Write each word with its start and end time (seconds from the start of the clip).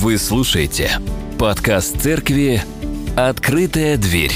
Вы 0.00 0.16
слушаете 0.16 0.92
подкаст 1.40 2.00
церкви 2.00 2.62
«Открытая 3.16 3.96
дверь». 3.96 4.30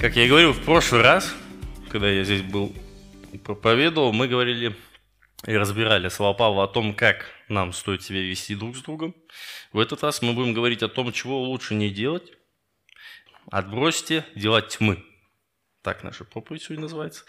Как 0.00 0.14
я 0.14 0.26
и 0.26 0.28
говорил 0.28 0.52
в 0.52 0.64
прошлый 0.64 1.02
раз, 1.02 1.34
когда 1.90 2.08
я 2.08 2.22
здесь 2.22 2.42
был 2.42 2.72
и 3.32 3.38
проповедовал, 3.38 4.12
мы 4.12 4.28
говорили 4.28 4.76
и 5.44 5.56
разбирали 5.56 6.08
слова 6.08 6.34
Павла 6.34 6.64
о 6.64 6.68
том, 6.68 6.94
как 6.94 7.26
нам 7.48 7.72
стоит 7.72 8.04
себя 8.04 8.22
вести 8.22 8.54
друг 8.54 8.76
с 8.76 8.82
другом. 8.82 9.12
В 9.72 9.80
этот 9.80 10.04
раз 10.04 10.22
мы 10.22 10.34
будем 10.34 10.54
говорить 10.54 10.84
о 10.84 10.88
том, 10.88 11.12
чего 11.12 11.42
лучше 11.42 11.74
не 11.74 11.90
делать. 11.90 12.32
Отбросьте 13.50 14.24
дела 14.36 14.62
тьмы. 14.62 15.02
Так 15.86 16.02
наша 16.02 16.24
проповедь 16.24 16.64
сегодня 16.64 16.82
называется. 16.82 17.22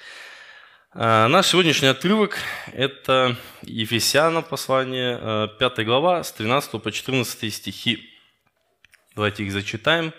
А, 0.91 1.27
наш 1.27 1.45
сегодняшний 1.45 1.89
отрывок– 1.89 2.39
это 2.73 3.37
Ефесянам 3.61 4.41
послание, 4.41 5.47
5 5.59 5.85
глава, 5.85 6.23
с 6.23 6.31
13 6.31 6.81
по 6.81 6.91
14 6.91 7.53
стихи. 7.53 8.09
Давайте 9.13 9.43
их 9.43 9.51
зачитаем. 9.51 10.11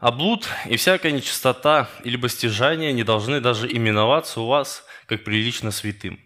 «А 0.00 0.10
блуд 0.10 0.48
и 0.66 0.76
всякая 0.76 1.12
нечистота 1.12 1.88
или 2.02 2.16
постижание 2.16 2.92
не 2.92 3.04
должны 3.04 3.40
даже 3.40 3.72
именоваться 3.72 4.40
у 4.40 4.48
вас, 4.48 4.84
как 5.06 5.22
прилично 5.22 5.70
святым. 5.70 6.18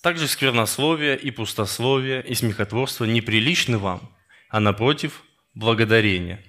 Также 0.00 0.28
сквернословие 0.28 1.18
и 1.18 1.32
пустословие 1.32 2.22
и 2.24 2.36
смехотворство 2.36 3.04
неприличны 3.04 3.78
вам, 3.78 4.16
а 4.48 4.60
напротив– 4.60 5.24
благодарение. 5.54 6.40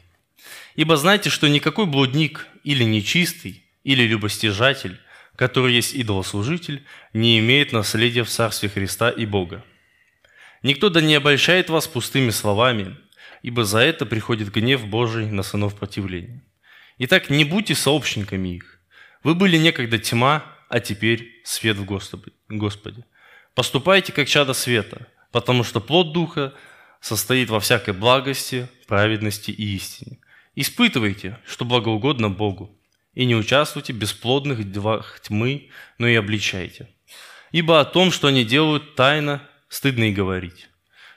Ибо 0.75 0.97
знайте, 0.97 1.31
что 1.31 1.47
никакой 1.47 1.87
блудник 1.87 2.45
или 2.63 2.83
нечистый, 2.83 3.62
или 3.83 4.03
любостяжатель, 4.03 4.99
который 5.35 5.73
есть 5.73 5.93
идолослужитель, 5.93 6.85
не 7.13 7.39
имеет 7.39 7.71
наследия 7.71 8.23
в 8.23 8.29
Царстве 8.29 8.69
Христа 8.69 9.09
и 9.09 9.25
Бога. 9.25 9.63
Никто 10.61 10.89
да 10.89 11.01
не 11.01 11.15
обольщает 11.15 11.69
вас 11.69 11.87
пустыми 11.87 12.29
словами, 12.29 12.95
ибо 13.41 13.65
за 13.65 13.79
это 13.79 14.05
приходит 14.05 14.51
гнев 14.51 14.85
Божий 14.87 15.29
на 15.29 15.43
сынов 15.43 15.75
противления. 15.75 16.43
Итак, 16.97 17.29
не 17.29 17.43
будьте 17.43 17.75
сообщниками 17.75 18.55
их. 18.55 18.79
Вы 19.23 19.35
были 19.35 19.57
некогда 19.57 19.97
тьма, 19.97 20.45
а 20.69 20.79
теперь 20.79 21.41
свет 21.43 21.77
в 21.77 21.85
Господе. 21.85 23.05
Поступайте, 23.55 24.11
как 24.13 24.27
чада 24.27 24.53
света, 24.53 25.07
потому 25.31 25.63
что 25.63 25.81
плод 25.81 26.13
Духа 26.13 26.53
состоит 27.01 27.49
во 27.49 27.59
всякой 27.59 27.93
благости, 27.93 28.67
праведности 28.87 29.51
и 29.51 29.75
истине. 29.75 30.19
Испытывайте, 30.55 31.39
что 31.45 31.65
благоугодно 31.65 32.29
Богу 32.29 32.79
и 33.13 33.25
не 33.25 33.35
участвуйте 33.35 33.93
в 33.93 33.97
бесплодных 33.97 34.69
делах 34.71 35.19
тьмы, 35.21 35.69
но 35.97 36.07
и 36.07 36.15
обличайте. 36.15 36.89
Ибо 37.51 37.79
о 37.79 37.85
том, 37.85 38.11
что 38.11 38.27
они 38.27 38.43
делают 38.43 38.95
тайно, 38.95 39.47
стыдно 39.69 40.05
и 40.05 40.13
говорить. 40.13 40.69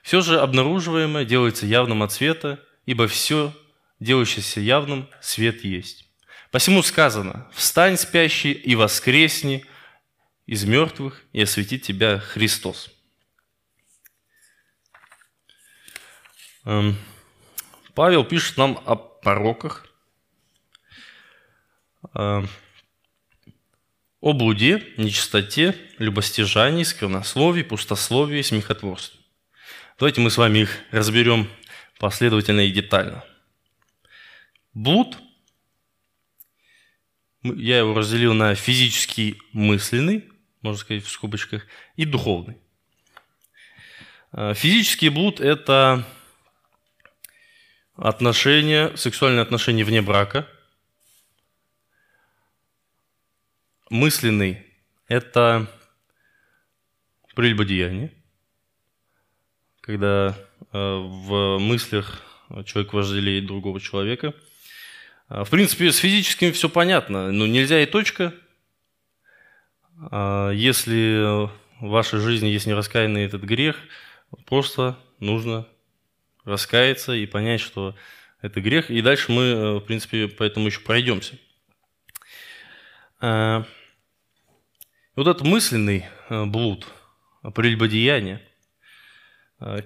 Все 0.03 0.21
же 0.21 0.41
обнаруживаемое 0.41 1.25
делается 1.25 1.67
явным 1.67 2.03
от 2.03 2.13
света, 2.13 2.61
ибо 2.85 3.09
все, 3.09 3.53
делающееся 3.99 4.61
явным, 4.61 5.09
свет 5.21 5.65
есть. 5.65 6.05
Посему 6.51 6.83
сказано, 6.83 7.51
«Встань, 7.53 7.97
спящий, 7.97 8.53
и 8.53 8.75
воскресни 8.75 9.65
из 10.47 10.65
мертвых, 10.65 11.23
и 11.33 11.43
осветит 11.43 11.83
тебя 11.83 12.19
Христос». 12.19 12.91
Эм, 16.65 16.97
Павел 17.95 18.25
пишет 18.25 18.57
нам 18.57 18.81
о 18.85 18.97
пороках, 18.97 19.86
о 22.15 22.45
блуде, 24.33 24.83
нечистоте, 24.97 25.77
любостяжании, 25.99 26.83
сквернословии, 26.83 27.63
пустословии, 27.63 28.43
смехотворстве. 28.43 29.21
Давайте 29.99 30.21
мы 30.21 30.31
с 30.31 30.37
вами 30.37 30.61
их 30.61 30.79
разберем 30.91 31.49
последовательно 31.99 32.61
и 32.61 32.71
детально. 32.71 33.25
Блуд, 34.75 35.17
я 37.43 37.79
его 37.79 37.95
разделил 37.95 38.35
на 38.35 38.55
физический, 38.55 39.41
мысленный, 39.53 40.25
можно 40.61 40.81
сказать 40.81 41.05
в 41.05 41.11
скобочках, 41.11 41.67
и 41.95 42.05
духовный. 42.05 42.57
А, 44.33 44.55
физический 44.55 45.09
блуд– 45.09 45.41
это 45.41 46.05
отношения, 47.95 48.95
сексуальные 48.97 49.43
отношения 49.43 49.85
вне 49.85 50.03
брака– 50.03 50.49
мысленный– 53.91 54.65
это 55.09 55.67
прелюбодеяние, 57.35 58.13
когда 59.81 60.37
э, 60.73 60.79
в 60.79 61.59
мыслях 61.59 62.23
человек 62.65 62.93
вожделеет 62.93 63.47
другого 63.47 63.81
человека. 63.81 64.35
А, 65.29 65.45
в 65.45 65.51
принципе, 65.51 65.93
с 65.93 65.99
физическим 65.99 66.53
все 66.53 66.69
понятно, 66.69 67.31
но 67.33 67.47
нельзя 67.47 67.83
и 67.83 67.87
точка. 67.87 68.35
А, 70.11 70.51
если 70.51 71.49
в 71.81 71.89
вашей 71.89 72.21
жизни 72.21 72.49
есть 72.49 72.67
нераскаянный 72.67 73.25
этот 73.25 73.43
грех, 73.43 73.77
просто 74.47 74.99
нужно 75.21 75.67
раскаяться 76.45 77.13
и 77.13 77.27
понять, 77.27 77.61
что 77.61 77.95
это 78.41 78.61
грех. 78.61 78.91
И 78.91 79.03
дальше 79.03 79.33
мы, 79.33 79.43
э, 79.43 79.75
в 79.77 79.81
принципе, 79.81 80.29
поэтому 80.29 80.67
еще 80.67 80.81
пройдемся. 80.81 81.39
Вот 85.17 85.27
этот 85.29 85.47
мысленный 85.47 86.05
э, 86.29 86.45
блуд, 86.45 86.87
прелюбодеяние, 87.55 88.43
э, 89.61 89.81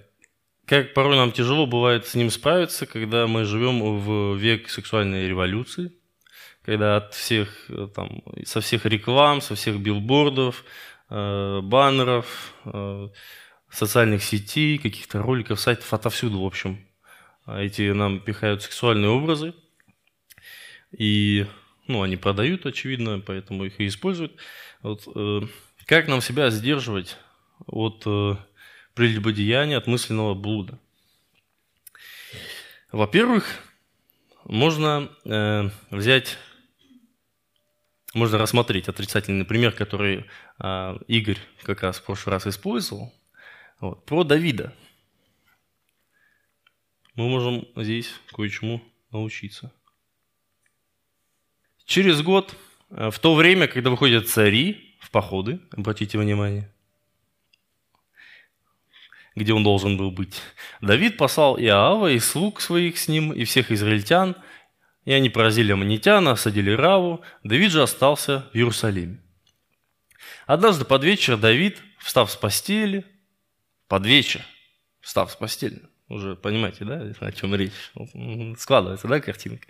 как 0.67 0.93
порой 0.93 1.17
нам 1.17 1.31
тяжело 1.31 1.67
бывает 1.67 2.05
с 2.05 2.17
ним 2.17 2.31
справиться, 2.31 2.85
когда 2.85 3.29
мы 3.29 3.45
живем 3.45 4.01
в 4.01 4.35
век 4.35 4.69
сексуальной 4.69 5.29
революции, 5.29 5.93
когда 6.65 6.97
от 6.97 7.15
всех, 7.15 7.49
э, 7.69 7.87
там, 7.95 8.25
со 8.45 8.61
всех 8.61 8.87
реклам, 8.87 9.41
со 9.41 9.55
всех 9.55 9.79
билбордов, 9.79 10.65
баннеров, 11.09 12.55
социальных 13.69 14.23
сетей, 14.23 14.79
каких-то 14.79 15.21
роликов, 15.21 15.59
сайтов, 15.59 15.93
отовсюду, 15.93 16.41
в 16.41 16.47
общем, 16.47 16.87
эти 17.49 17.91
нам 17.91 18.21
пихают 18.21 18.62
сексуальные 18.62 19.11
образы. 19.11 19.55
И 20.97 21.47
ну, 21.91 22.03
они 22.03 22.17
продают, 22.17 22.67
очевидно, 22.67 23.21
поэтому 23.21 23.65
их 23.65 23.81
и 23.81 23.87
используют. 23.87 24.37
Вот, 24.83 25.09
э, 25.15 25.41
как 25.87 26.09
нам 26.09 26.21
себя 26.21 26.51
сдерживать 26.51 27.17
от 27.67 28.03
э, 28.06 28.37
прелюбодеяния, 28.95 29.77
от 29.77 29.87
мысленного 29.87 30.34
блуда? 30.34 30.79
Во-первых, 32.93 33.47
можно 34.45 35.11
э, 35.25 35.71
взять, 35.91 36.39
можно 38.15 38.39
рассмотреть 38.39 38.89
отрицательный 38.89 39.45
пример, 39.45 39.73
который 39.73 40.27
э, 40.59 40.99
Игорь 41.06 41.39
как 41.62 41.83
раз 41.83 41.99
в 41.99 42.05
прошлый 42.05 42.34
раз 42.34 42.47
использовал, 42.47 43.12
вот, 43.81 44.05
про 44.06 44.25
Давида. 44.25 44.75
Мы 47.15 47.29
можем 47.29 47.67
здесь 47.77 48.12
кое-чему 48.33 48.83
научиться. 49.11 49.73
Через 51.91 52.23
год, 52.23 52.55
э, 52.91 53.11
в 53.11 53.19
то 53.19 53.34
время, 53.34 53.67
когда 53.67 53.91
выходят 53.91 54.28
цари 54.28 54.95
в 55.01 55.11
походы, 55.11 55.59
обратите 55.73 56.19
внимание, 56.19 56.73
где 59.34 59.53
он 59.53 59.65
должен 59.65 59.97
был 59.97 60.12
быть, 60.12 60.41
Давид 60.81 61.17
послал 61.17 61.59
Иава 61.59 62.12
и 62.12 62.21
слуг 62.21 62.61
своих 62.61 62.97
с 62.97 63.09
ним, 63.09 63.33
и 63.33 63.43
всех 63.43 63.73
израильтян, 63.73 64.37
и 65.05 65.12
они 65.12 65.31
поразили 65.31 65.73
аммонитян, 65.73 66.29
осадили 66.29 66.71
Раву, 66.71 67.23
Давид 67.43 67.73
же 67.73 67.83
остался 67.83 68.49
в 68.53 68.56
Иерусалиме. 68.56 69.20
Однажды 70.47 70.85
под 70.85 71.03
вечер 71.03 71.37
Давид, 71.38 71.82
встав 71.99 72.31
с 72.31 72.37
постели, 72.37 73.05
под 73.88 74.06
вечер, 74.06 74.43
встав 75.00 75.32
с 75.32 75.35
постели, 75.35 75.82
уже 76.09 76.37
понимаете, 76.37 76.85
да, 76.85 77.03
о 77.19 77.32
чем 77.32 77.53
речь, 77.56 77.73
складывается, 78.61 79.09
да, 79.09 79.19
картинка, 79.19 79.67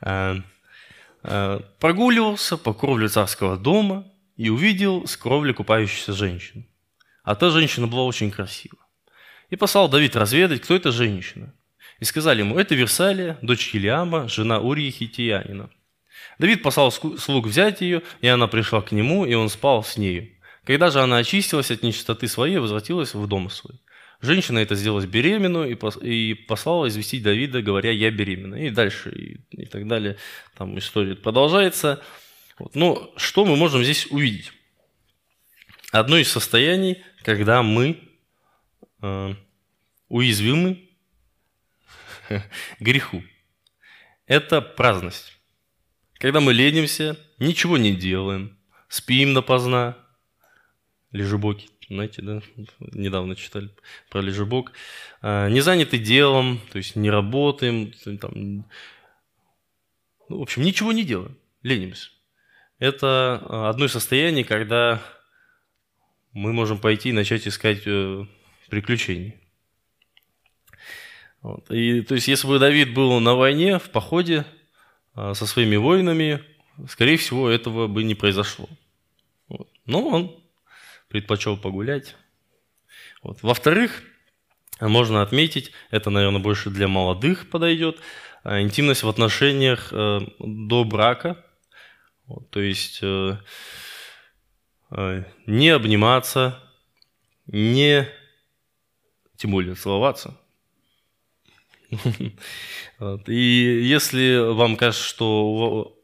э, 0.00 0.36
прогуливался 1.22 2.56
по 2.56 2.72
кровле 2.72 3.08
царского 3.08 3.56
дома 3.56 4.06
и 4.36 4.48
увидел 4.48 5.06
с 5.06 5.16
кровли 5.16 5.52
купающуюся 5.52 6.12
женщину. 6.12 6.64
А 7.22 7.34
та 7.34 7.50
женщина 7.50 7.86
была 7.86 8.04
очень 8.04 8.30
красива. 8.30 8.78
И 9.50 9.56
послал 9.56 9.88
Давид 9.88 10.16
разведать, 10.16 10.62
кто 10.62 10.74
эта 10.74 10.92
женщина. 10.92 11.52
И 11.98 12.04
сказали 12.04 12.40
ему, 12.40 12.58
это 12.58 12.74
Версалия, 12.74 13.38
дочь 13.42 13.68
Хилиама, 13.70 14.28
жена 14.28 14.60
Урии 14.60 14.90
Хитиянина. 14.90 15.68
Давид 16.38 16.62
послал 16.62 16.90
слуг 16.90 17.46
взять 17.46 17.82
ее, 17.82 18.02
и 18.22 18.28
она 18.28 18.46
пришла 18.46 18.80
к 18.80 18.92
нему, 18.92 19.26
и 19.26 19.34
он 19.34 19.50
спал 19.50 19.84
с 19.84 19.98
нею. 19.98 20.30
Когда 20.64 20.90
же 20.90 21.00
она 21.00 21.18
очистилась 21.18 21.70
от 21.70 21.82
нечистоты 21.82 22.28
своей, 22.28 22.58
возвратилась 22.58 23.14
в 23.14 23.26
дом 23.26 23.50
свой. 23.50 23.80
Женщина 24.22 24.58
это 24.58 24.74
сделала 24.74 25.06
беременную 25.06 25.78
и 26.02 26.34
послала 26.34 26.88
известить 26.88 27.22
Давида, 27.22 27.62
говоря, 27.62 27.90
я 27.90 28.10
беременна. 28.10 28.56
И 28.56 28.70
дальше, 28.70 29.10
и, 29.10 29.40
и 29.62 29.64
так 29.64 29.86
далее. 29.88 30.16
Там 30.56 30.78
история 30.78 31.16
продолжается. 31.16 32.02
Вот. 32.58 32.74
Но 32.74 33.12
что 33.16 33.46
мы 33.46 33.56
можем 33.56 33.82
здесь 33.82 34.06
увидеть? 34.10 34.52
Одно 35.90 36.18
из 36.18 36.30
состояний, 36.30 37.02
когда 37.22 37.62
мы 37.62 37.98
э, 39.00 39.34
уязвимы 40.08 40.88
греху. 42.80 43.24
Это 44.26 44.60
праздность. 44.60 45.38
Когда 46.18 46.40
мы 46.40 46.52
ленимся, 46.52 47.18
ничего 47.38 47.78
не 47.78 47.94
делаем, 47.94 48.58
спим 48.88 49.32
допоздна, 49.32 49.96
лежебоки, 51.10 51.68
знаете, 51.90 52.22
да, 52.22 52.40
недавно 52.92 53.34
читали 53.34 53.68
про 54.10 54.20
лежебок, 54.20 54.72
а, 55.22 55.48
не 55.48 55.60
заняты 55.60 55.98
делом, 55.98 56.60
то 56.70 56.78
есть 56.78 56.94
не 56.94 57.10
работаем, 57.10 57.92
там, 58.18 58.64
ну, 60.28 60.38
в 60.38 60.42
общем, 60.42 60.62
ничего 60.62 60.92
не 60.92 61.02
делаем, 61.02 61.36
ленимся. 61.62 62.10
Это 62.78 63.42
а, 63.44 63.70
одно 63.70 63.86
из 63.86 63.92
состояний, 63.92 64.44
когда 64.44 65.02
мы 66.32 66.52
можем 66.52 66.78
пойти 66.78 67.08
и 67.08 67.12
начать 67.12 67.48
искать 67.48 67.82
э, 67.86 68.24
приключений. 68.68 69.34
Вот. 71.42 71.68
И, 71.72 72.02
то 72.02 72.14
есть, 72.14 72.28
если 72.28 72.46
бы 72.46 72.60
Давид 72.60 72.94
был 72.94 73.18
на 73.18 73.34
войне, 73.34 73.80
в 73.80 73.90
походе 73.90 74.46
а, 75.14 75.34
со 75.34 75.44
своими 75.44 75.74
воинами, 75.74 76.40
скорее 76.88 77.16
всего, 77.16 77.48
этого 77.48 77.88
бы 77.88 78.04
не 78.04 78.14
произошло. 78.14 78.68
Вот. 79.48 79.68
Но 79.86 80.06
он 80.06 80.39
предпочел 81.10 81.56
погулять. 81.56 82.16
Вот. 83.22 83.42
Во-вторых, 83.42 84.02
можно 84.80 85.20
отметить, 85.20 85.72
это, 85.90 86.08
наверное, 86.08 86.40
больше 86.40 86.70
для 86.70 86.88
молодых 86.88 87.50
подойдет, 87.50 88.00
а, 88.42 88.62
интимность 88.62 89.02
в 89.02 89.08
отношениях 89.08 89.92
э, 89.92 90.20
до 90.38 90.84
брака. 90.84 91.44
Вот, 92.26 92.48
то 92.50 92.60
есть 92.60 93.00
э, 93.02 93.36
э, 94.92 95.24
не 95.46 95.68
обниматься, 95.68 96.62
не 97.46 98.08
тем 99.36 99.50
более 99.50 99.74
целоваться. 99.74 100.38
И 103.26 103.82
если 103.84 104.52
вам 104.52 104.76
кажется, 104.76 105.04
что 105.04 105.99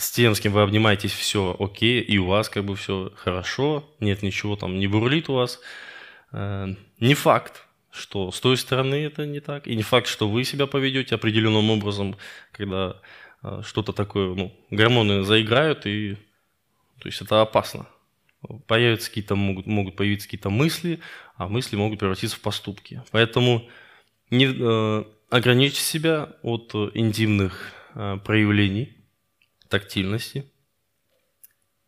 с 0.00 0.10
тем, 0.10 0.34
с 0.34 0.40
кем 0.40 0.52
вы 0.52 0.62
обнимаетесь, 0.62 1.12
все 1.12 1.54
окей, 1.58 2.00
и 2.00 2.18
у 2.18 2.26
вас 2.26 2.48
как 2.48 2.64
бы 2.64 2.74
все 2.74 3.12
хорошо, 3.16 3.88
нет 4.00 4.22
ничего 4.22 4.56
там, 4.56 4.78
не 4.78 4.86
бурлит 4.86 5.28
у 5.28 5.34
вас, 5.34 5.60
э, 6.32 6.68
не 7.00 7.14
факт, 7.14 7.66
что 7.90 8.30
с 8.30 8.40
той 8.40 8.56
стороны 8.56 8.94
это 8.94 9.26
не 9.26 9.40
так, 9.40 9.66
и 9.66 9.76
не 9.76 9.82
факт, 9.82 10.06
что 10.06 10.28
вы 10.28 10.44
себя 10.44 10.66
поведете 10.66 11.14
определенным 11.14 11.70
образом, 11.70 12.16
когда 12.52 12.96
э, 13.42 13.60
что-то 13.62 13.92
такое, 13.92 14.34
ну, 14.34 14.56
гормоны 14.70 15.22
заиграют, 15.22 15.86
и 15.86 16.14
то 17.00 17.08
есть 17.08 17.20
это 17.20 17.42
опасно. 17.42 17.86
Появятся 18.66 19.08
какие-то, 19.08 19.36
могут, 19.36 19.66
могут 19.66 19.96
появиться 19.96 20.26
какие-то 20.26 20.48
мысли, 20.48 21.00
а 21.36 21.48
мысли 21.48 21.76
могут 21.76 21.98
превратиться 21.98 22.36
в 22.36 22.40
поступки. 22.40 23.02
Поэтому 23.10 23.68
не, 24.30 24.46
э, 24.46 25.04
ограничьте 25.28 25.80
себя 25.80 26.32
от 26.42 26.70
э, 26.74 26.90
интимных 26.94 27.72
э, 27.94 28.18
проявлений 28.24 28.99
тактильности. 29.70 30.52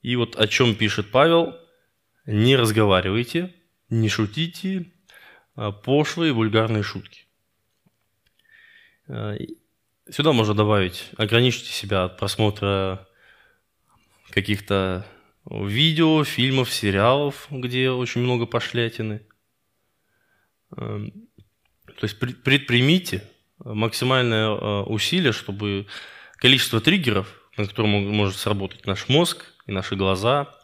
И 0.00 0.17
вот 0.17 0.37
о 0.37 0.49
чем 0.49 0.75
пишет 0.75 1.11
Павел, 1.11 1.55
не 2.25 2.56
разговаривайте, 2.56 3.55
не 3.90 4.08
шутите 4.08 4.90
а 5.55 5.70
пошлые 5.70 6.32
вульгарные 6.32 6.82
шутки. 6.82 7.26
Э, 9.06 9.37
сюда 10.08 10.32
можно 10.32 10.55
добавить, 10.55 11.11
ограничьте 11.19 11.70
себя 11.73 12.05
от 12.05 12.17
просмотра 12.17 13.06
каких-то 14.31 15.06
видео, 15.44 16.25
фильмов, 16.25 16.73
сериалов, 16.73 17.49
где 17.50 17.90
очень 17.90 18.23
много 18.23 18.46
пошлятины. 18.46 19.26
Эм, 20.75 21.29
то 21.84 22.05
есть 22.05 22.19
предпримите 22.19 23.29
максимальное 23.58 24.49
усилие, 24.84 25.32
чтобы 25.32 25.87
количество 26.37 26.81
триггеров, 26.81 27.42
на 27.56 27.66
котором 27.66 27.90
может 27.90 28.37
сработать 28.37 28.87
наш 28.87 29.08
мозг 29.08 29.44
и 29.66 29.72
наши 29.72 29.96
глаза, 29.96 30.54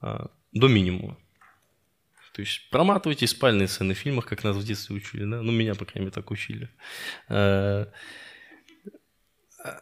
э, 0.00 0.26
до 0.52 0.68
минимума. 0.68 1.16
То 2.32 2.40
есть 2.40 2.70
проматывайте 2.70 3.26
спальные 3.26 3.68
сцены 3.68 3.94
в 3.94 3.98
фильмах, 3.98 4.26
как 4.26 4.42
нас 4.42 4.56
в 4.56 4.64
детстве 4.64 4.96
учили, 4.96 5.24
да? 5.24 5.42
Ну, 5.42 5.52
меня, 5.52 5.74
по 5.74 5.84
крайней 5.84 6.06
мере, 6.06 6.12
так 6.12 6.30
учили. 6.30 6.70
Э, 7.28 7.86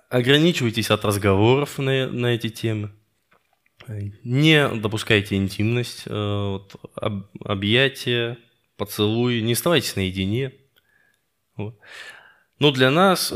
ограничивайтесь 0.09 0.91
от 0.91 1.05
разговоров 1.05 1.79
на, 1.79 2.09
на 2.09 2.27
эти 2.27 2.49
темы. 2.49 2.91
Не 4.23 4.69
допускайте 4.69 5.37
интимность, 5.37 6.07
вот, 6.07 6.77
об, 6.95 7.27
объятия, 7.43 8.39
поцелуи, 8.77 9.41
не 9.41 9.55
оставайтесь 9.55 9.97
наедине. 9.97 10.53
Вот. 11.57 11.79
Но 12.59 12.71
для 12.73 12.91
нас, 12.91 13.33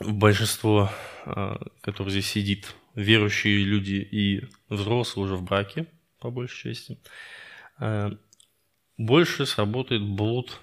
большинство, 0.00 0.90
э, 1.24 1.56
которое 1.80 2.10
здесь 2.10 2.26
сидит, 2.26 2.74
верующие 2.94 3.64
люди 3.64 4.06
и 4.10 4.48
взрослые 4.68 5.26
уже 5.26 5.36
в 5.36 5.42
браке, 5.42 5.86
по 6.18 6.30
большей 6.30 6.74
части, 6.74 6.98
э, 7.80 8.10
больше 8.96 9.46
сработает 9.46 10.02
блуд 10.02 10.60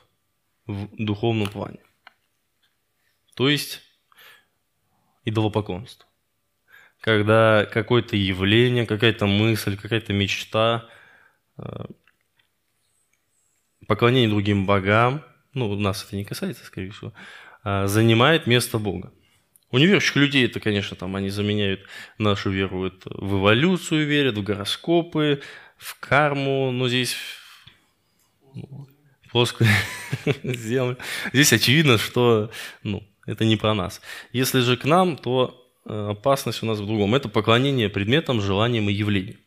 в 0.65 0.87
духовном 0.97 1.47
плане. 1.47 1.79
То 3.35 3.49
есть 3.49 3.81
идолопоклонство. 5.25 6.07
Когда 7.01 7.65
какое-то 7.65 8.15
явление, 8.15 8.85
какая-то 8.85 9.25
мысль, 9.25 9.75
какая-то 9.75 10.13
мечта 10.13 10.87
поклонение 13.87 14.29
другим 14.29 14.65
богам, 14.65 15.23
ну, 15.53 15.75
нас 15.75 16.05
это 16.05 16.15
не 16.15 16.23
касается, 16.23 16.63
скорее 16.63 16.91
всего, 16.91 17.13
занимает 17.63 18.47
место 18.47 18.77
Бога. 18.77 19.11
У 19.71 19.77
неверующих 19.77 20.17
людей 20.17 20.45
это, 20.45 20.59
конечно, 20.59 20.97
там 20.97 21.15
они 21.15 21.29
заменяют 21.29 21.81
нашу 22.17 22.49
веру 22.49 22.85
это, 22.85 23.09
в 23.15 23.39
эволюцию 23.39 24.05
верят, 24.05 24.37
в 24.37 24.43
гороскопы, 24.43 25.41
в 25.77 25.97
карму, 25.99 26.71
но 26.71 26.89
здесь 26.89 27.15
плоскую 29.31 29.69
землю. 30.43 30.97
Здесь 31.31 31.53
очевидно, 31.53 31.97
что 31.97 32.51
ну, 32.83 33.07
это 33.25 33.45
не 33.45 33.55
про 33.55 33.73
нас. 33.73 34.01
Если 34.33 34.59
же 34.59 34.75
к 34.75 34.83
нам, 34.83 35.15
то 35.15 35.71
э, 35.85 36.09
опасность 36.11 36.61
у 36.63 36.65
нас 36.65 36.79
в 36.79 36.85
другом. 36.85 37.15
Это 37.15 37.29
поклонение 37.29 37.89
предметам, 37.89 38.41
желаниям 38.41 38.89
и 38.89 38.93
явлениям. 38.93 39.39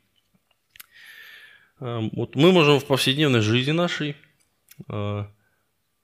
Эм, 1.81 2.11
вот 2.15 2.35
мы 2.35 2.51
можем 2.51 2.81
в 2.81 2.87
повседневной 2.87 3.41
жизни 3.41 3.73
нашей 3.73 4.17
э, 4.89 5.27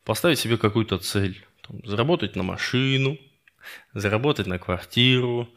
поставить 0.05 0.39
себе 0.39 0.59
какую-то 0.59 0.99
цель. 0.99 1.43
Там, 1.67 1.85
заработать 1.87 2.37
на 2.37 2.43
машину, 2.43 3.19
заработать 3.95 4.47
на 4.47 4.59
квартиру, 4.59 5.49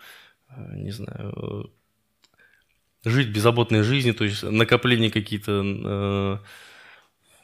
э, 0.50 0.76
не 0.76 0.92
знаю, 0.92 1.72
э, 3.06 3.10
жить 3.10 3.30
беззаботной 3.30 3.84
жизнью, 3.84 4.16
то 4.16 4.24
есть 4.24 4.44
накопление 4.44 5.12
какие-то 5.12 6.42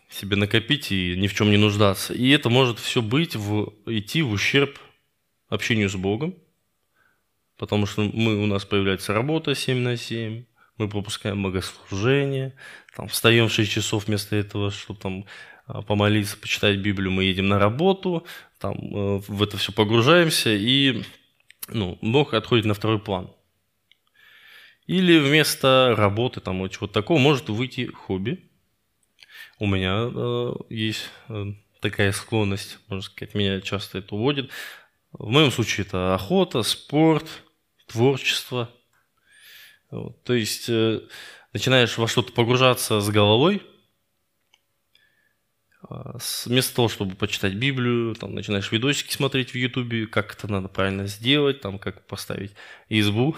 себе 0.10 0.36
накопить 0.36 0.92
и 0.92 1.16
ни 1.16 1.28
в 1.28 1.34
чем 1.34 1.51
не 1.51 1.58
нуждаться. 1.58 2.13
И 2.13 2.30
это 2.30 2.50
может 2.50 2.80
все 2.80 3.01
быть, 3.01 3.36
в, 3.36 3.74
идти 3.86 4.22
в 4.22 4.32
ущерб 4.32 4.80
общению 5.50 5.89
с 5.89 5.96
Богом, 5.96 6.36
потому 7.58 7.86
что 7.86 8.01
мы, 8.01 8.42
у 8.42 8.48
нас 8.48 8.66
появляется 8.66 9.13
работа 9.13 9.54
7 9.54 9.78
на 9.78 9.98
7, 9.98 10.46
мы 10.78 10.89
пропускаем 10.89 11.44
богослужение, 11.44 12.56
там, 12.96 13.08
встаем 13.08 13.50
в 13.50 13.54
6 13.54 13.70
часов 13.70 14.08
вместо 14.08 14.36
этого, 14.36 14.72
чтобы 14.72 15.00
там 15.00 15.25
помолиться, 15.88 16.38
почитать 16.38 16.78
Библию, 16.78 17.12
мы 17.12 17.24
едем 17.24 17.48
на 17.48 17.60
работу, 17.60 18.26
там 18.60 18.76
э, 18.78 19.22
в 19.28 19.44
это 19.44 19.58
все 19.58 19.72
погружаемся, 19.72 20.54
и 20.54 21.04
ну, 21.68 21.98
Бог 22.02 22.34
отходит 22.34 22.66
на 22.66 22.74
второй 22.74 23.00
план. 23.00 23.32
Или 24.88 25.20
вместо 25.20 25.94
работы, 25.96 26.42
там, 26.42 26.68
чего-то 26.70 26.94
такого, 26.94 27.20
может 27.20 27.50
выйти 27.50 27.86
хобби. 27.86 28.50
У 29.60 29.68
меня 29.68 30.10
э, 30.14 30.54
есть 30.70 31.10
э, 31.28 31.54
такая 31.80 32.12
склонность, 32.12 32.80
можно 32.88 33.04
сказать, 33.04 33.36
меня 33.36 33.62
часто 33.62 34.00
это 34.00 34.16
уводит. 34.16 34.50
В 35.12 35.30
моем 35.30 35.52
случае 35.52 35.86
это 35.86 36.16
охота, 36.16 36.64
спорт, 36.64 37.28
творчество– 37.88 38.70
вот, 39.92 40.24
то 40.24 40.34
есть 40.34 40.70
э, 40.70 41.02
начинаешь 41.54 41.98
во 41.98 42.08
что-то 42.08 42.32
погружаться 42.32 43.02
с 43.02 43.10
головой, 43.10 43.64
вместо 46.46 46.75
того, 46.75 46.88
чтобы 46.88 47.15
почитать 47.15 47.53
Библию, 47.53 48.15
там, 48.15 48.36
начинаешь 48.36 48.72
видосики 48.72 49.12
смотреть 49.12 49.51
в 49.51 49.55
Ютубе, 49.55 50.05
как 50.08 50.34
это 50.34 50.51
надо 50.51 50.67
правильно 50.67 51.08
сделать, 51.08 51.62
там, 51.62 51.79
как 51.79 52.05
поставить 52.05 52.51
избу, 52.89 53.36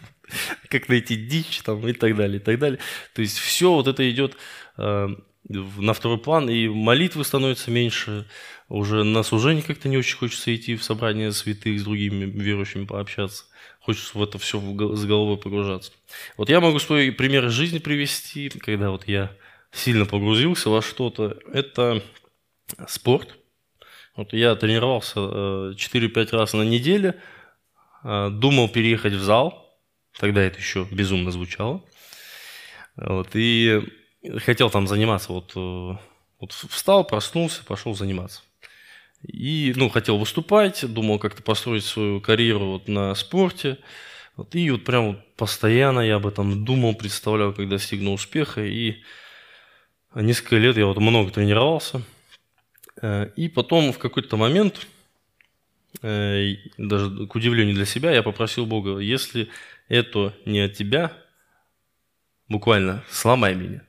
как 0.68 0.88
найти 0.88 1.14
дичь 1.16 1.60
там, 1.62 1.86
и 1.86 1.92
так 1.92 2.16
далее, 2.16 2.38
и 2.38 2.42
так 2.42 2.58
далее. 2.58 2.78
То 3.14 3.22
есть 3.22 3.38
все 3.38 3.72
вот 3.72 3.86
это 3.86 4.08
идет 4.10 4.36
э, 4.78 5.08
на 5.48 5.92
второй 5.92 6.18
план, 6.18 6.48
и 6.48 6.68
молитвы 6.68 7.24
становятся 7.24 7.70
меньше, 7.70 8.26
уже 8.68 9.04
на 9.04 9.22
служение 9.22 9.62
как-то 9.62 9.88
не 9.88 9.98
очень 9.98 10.16
хочется 10.16 10.54
идти 10.54 10.76
в 10.76 10.84
собрание 10.84 11.32
святых 11.32 11.78
с 11.78 11.84
другими 11.84 12.24
верующими 12.24 12.86
пообщаться. 12.86 13.44
хочется 13.80 14.16
в 14.16 14.22
это 14.22 14.38
все 14.38 14.58
с 14.58 15.04
головой 15.04 15.36
погружаться. 15.36 15.92
Вот 16.38 16.48
я 16.48 16.60
могу 16.60 16.78
свой 16.78 17.12
пример 17.12 17.50
жизни 17.50 17.78
привести, 17.78 18.48
когда 18.48 18.90
вот 18.90 19.06
я 19.06 19.36
сильно 19.74 20.06
погрузился 20.06 20.70
во 20.70 20.80
что-то. 20.80 21.38
Это 21.52 22.02
спорт. 22.88 23.36
Вот 24.16 24.32
я 24.32 24.54
тренировался 24.54 25.18
4-5 25.20 26.28
э, 26.32 26.36
раз 26.36 26.52
на 26.52 26.62
неделю, 26.62 27.14
э, 28.04 28.30
думал 28.30 28.68
переехать 28.68 29.14
в 29.14 29.22
зал, 29.22 29.76
тогда 30.18 30.40
это 30.42 30.58
еще 30.58 30.86
безумно 30.90 31.32
звучало. 31.32 31.82
Вот, 32.96 33.30
и 33.34 33.82
хотел 34.44 34.70
там 34.70 34.86
заниматься, 34.86 35.32
вот, 35.32 35.52
э, 35.56 35.96
вот 36.38 36.52
встал, 36.52 37.04
проснулся, 37.04 37.64
пошел 37.64 37.94
заниматься. 37.94 38.42
И, 39.26 39.72
ну, 39.74 39.88
хотел 39.88 40.18
выступать, 40.18 40.84
думал 40.92 41.18
как-то 41.18 41.42
построить 41.42 41.84
свою 41.84 42.20
карьеру 42.20 42.72
вот 42.72 42.88
на 42.88 43.14
спорте. 43.16 43.78
Вот, 44.36 44.54
и 44.54 44.70
вот 44.70 44.84
прям 44.84 45.06
вот 45.08 45.36
постоянно 45.36 46.00
я 46.00 46.16
об 46.16 46.26
этом 46.26 46.64
думал, 46.64 46.94
представлял, 46.94 47.52
как 47.52 47.68
достигну 47.68 48.12
успеха. 48.12 48.64
И 48.64 49.02
несколько 50.14 50.56
лет 50.56 50.76
я 50.76 50.86
вот 50.86 50.98
много 50.98 51.30
тренировался. 51.30 52.02
Э, 53.00 53.30
и 53.36 53.48
потом 53.48 53.92
в 53.92 53.98
какой-то 53.98 54.36
момент, 54.36 54.86
э, 56.02 56.54
даже 56.78 57.26
к 57.26 57.34
удивлению 57.34 57.74
для 57.74 57.86
себя, 57.86 58.12
я 58.12 58.22
попросил 58.22 58.66
Бога, 58.66 58.98
если 58.98 59.48
это 59.88 60.34
не 60.44 60.60
от 60.60 60.74
тебя, 60.74 61.12
буквально 62.48 63.04
сломай 63.10 63.54
меня. 63.54 63.82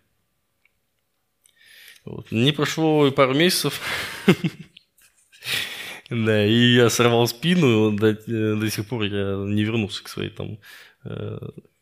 Вот. 2.04 2.32
Не 2.32 2.52
прошло 2.52 3.08
и 3.08 3.12
пару 3.12 3.34
месяцев, 3.34 3.82
Да, 6.10 6.46
и 6.46 6.76
я 6.76 6.90
сорвал 6.90 7.28
спину, 7.28 7.92
до, 7.92 8.14
до 8.14 8.70
сих 8.70 8.88
пор 8.88 9.04
я 9.04 9.36
не 9.38 9.64
вернулся 9.64 10.04
к 10.04 10.08
своим 10.08 10.32
там 10.32 10.60
э, 11.04 11.40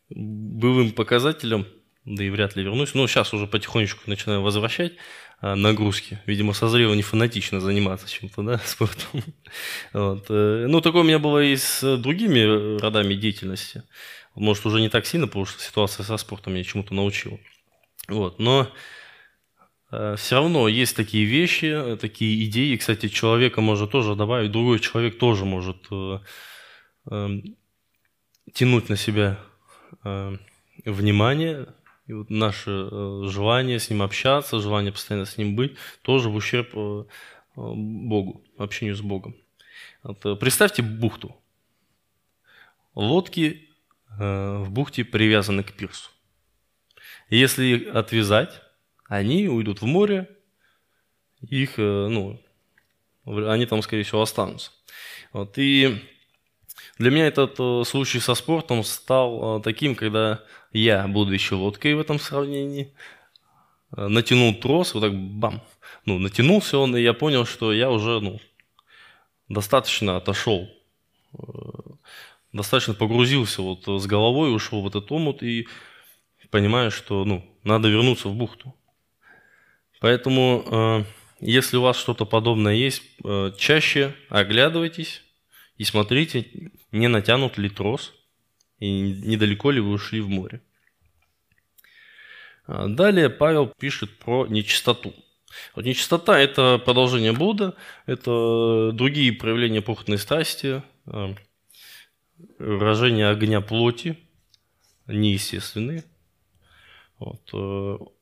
былым 0.08 0.92
показателям, 0.92 1.66
да 2.04 2.24
и 2.24 2.30
вряд 2.30 2.56
ли 2.56 2.62
вернусь. 2.62 2.94
Но 2.94 3.06
сейчас 3.06 3.32
уже 3.34 3.46
потихонечку 3.46 4.02
начинаю 4.06 4.42
возвращать 4.42 4.92
э, 5.40 5.54
нагрузки. 5.54 6.20
Видимо, 6.26 6.52
созрел 6.52 6.94
не 6.94 7.02
фанатично 7.02 7.60
заниматься 7.60 8.08
чем-то, 8.08 8.42
да, 8.42 8.58
спортом. 8.64 9.22
Вот. 9.92 10.26
Э, 10.28 10.66
ну, 10.68 10.80
такое 10.80 11.02
у 11.02 11.06
меня 11.06 11.18
было 11.18 11.42
и 11.42 11.56
с 11.56 11.96
другими 11.96 12.78
родами 12.78 13.14
деятельности. 13.14 13.82
Может, 14.34 14.66
уже 14.66 14.80
не 14.80 14.88
так 14.88 15.06
сильно, 15.06 15.26
потому 15.26 15.46
что 15.46 15.62
ситуация 15.62 16.04
со 16.04 16.16
спортом 16.16 16.54
меня 16.54 16.64
чему-то 16.64 16.94
научила. 16.94 17.38
Вот. 18.08 18.38
Но 18.38 18.70
Э, 19.94 20.16
все 20.16 20.36
равно 20.36 20.68
есть 20.68 20.96
такие 20.96 21.24
вещи, 21.24 21.66
э, 21.66 21.96
такие 21.96 22.44
идеи. 22.46 22.76
Кстати, 22.76 23.08
человека 23.08 23.60
можно 23.60 23.86
тоже 23.86 24.16
добавить, 24.16 24.50
другой 24.50 24.80
человек 24.80 25.18
тоже 25.18 25.44
может 25.44 25.76
э, 25.90 26.18
эм, 27.10 27.56
тянуть 28.52 28.88
на 28.88 28.96
себя 28.96 29.38
внимание. 30.84 31.66
И 32.06 32.12
вот 32.12 32.30
наше 32.30 32.88
желание 33.28 33.78
с 33.78 33.88
ним 33.90 34.02
общаться, 34.02 34.60
желание 34.60 34.92
постоянно 34.92 35.26
с 35.26 35.38
ним 35.38 35.56
быть, 35.56 35.76
тоже 36.02 36.28
в 36.28 36.34
ущерб 36.34 36.74
Богу, 37.54 38.44
общению 38.58 38.94
с 38.94 39.00
Богом. 39.00 39.36
Вот, 40.02 40.38
представьте 40.38 40.82
бухту. 40.82 41.34
Лодки 42.94 43.70
в 44.08 44.66
бухте 44.68 45.04
привязаны 45.04 45.62
к 45.62 45.72
пирсу. 45.72 46.10
Если 47.30 47.64
их 47.64 47.94
отвязать, 47.94 48.60
они 49.06 49.48
уйдут 49.48 49.80
в 49.80 49.86
море, 49.86 50.28
их, 51.40 51.78
э, 51.78 51.82
ну, 51.82 52.40
они 53.26 53.66
там, 53.66 53.82
скорее 53.82 54.02
всего, 54.02 54.22
останутся. 54.22 54.70
Вот, 55.32 55.58
и 55.58 56.02
для 56.98 57.10
меня 57.10 57.26
этот 57.26 57.56
э, 57.58 57.82
случай 57.84 58.20
со 58.20 58.34
спортом 58.34 58.84
стал 58.84 59.58
э, 59.58 59.62
таким, 59.62 59.94
когда 59.94 60.42
я, 60.72 61.06
будучи 61.08 61.52
лодкой 61.54 61.94
в 61.94 62.00
этом 62.00 62.18
сравнении, 62.18 62.92
натянул 63.96 64.54
трос, 64.54 64.94
вот 64.94 65.02
так 65.02 65.14
бам, 65.14 65.62
ну, 66.04 66.18
натянулся 66.18 66.78
он, 66.78 66.96
и 66.96 67.02
я 67.02 67.12
понял, 67.12 67.46
что 67.46 67.72
я 67.72 67.90
уже, 67.90 68.20
ну, 68.20 68.40
достаточно 69.48 70.16
отошел, 70.16 70.68
достаточно 72.52 72.94
погрузился 72.94 73.62
вот 73.62 73.86
с 73.86 74.06
головой, 74.06 74.54
ушел 74.54 74.82
в 74.82 74.88
этот 74.88 75.12
омут 75.12 75.44
и 75.44 75.68
понимаю, 76.54 76.92
что, 76.92 77.24
ну, 77.24 77.44
надо 77.64 77.88
вернуться 77.88 78.28
в 78.28 78.34
бухту. 78.36 78.72
Поэтому, 79.98 80.64
э, 80.70 81.04
если 81.40 81.78
у 81.78 81.82
вас 81.82 81.96
что-то 81.96 82.26
подобное 82.26 82.74
есть, 82.74 83.02
э, 83.24 83.50
чаще 83.58 84.14
оглядывайтесь 84.28 85.23
и 85.76 85.84
смотрите, 85.84 86.70
не 86.92 87.08
натянут 87.08 87.58
ли 87.58 87.68
трос 87.68 88.14
и 88.78 88.90
недалеко 88.90 89.70
ли 89.70 89.80
вы 89.80 89.92
ушли 89.92 90.20
в 90.20 90.28
море. 90.28 90.62
А 92.66 92.88
далее 92.88 93.30
Павел 93.30 93.66
пишет 93.66 94.18
про 94.18 94.46
нечистоту. 94.46 95.14
Вот 95.74 95.84
нечистота– 95.84 96.38
это 96.40 96.82
продолжение 96.84 97.32
блуда, 97.32 97.76
это 98.06 98.90
другие 98.92 99.32
проявления 99.32 99.82
похотной 99.82 100.18
страсти, 100.18 100.82
э, 101.06 101.34
выражение 102.58 103.28
огня 103.28 103.60
плоти, 103.60 104.18
неестественные, 105.06 106.04
вот, 107.18 107.52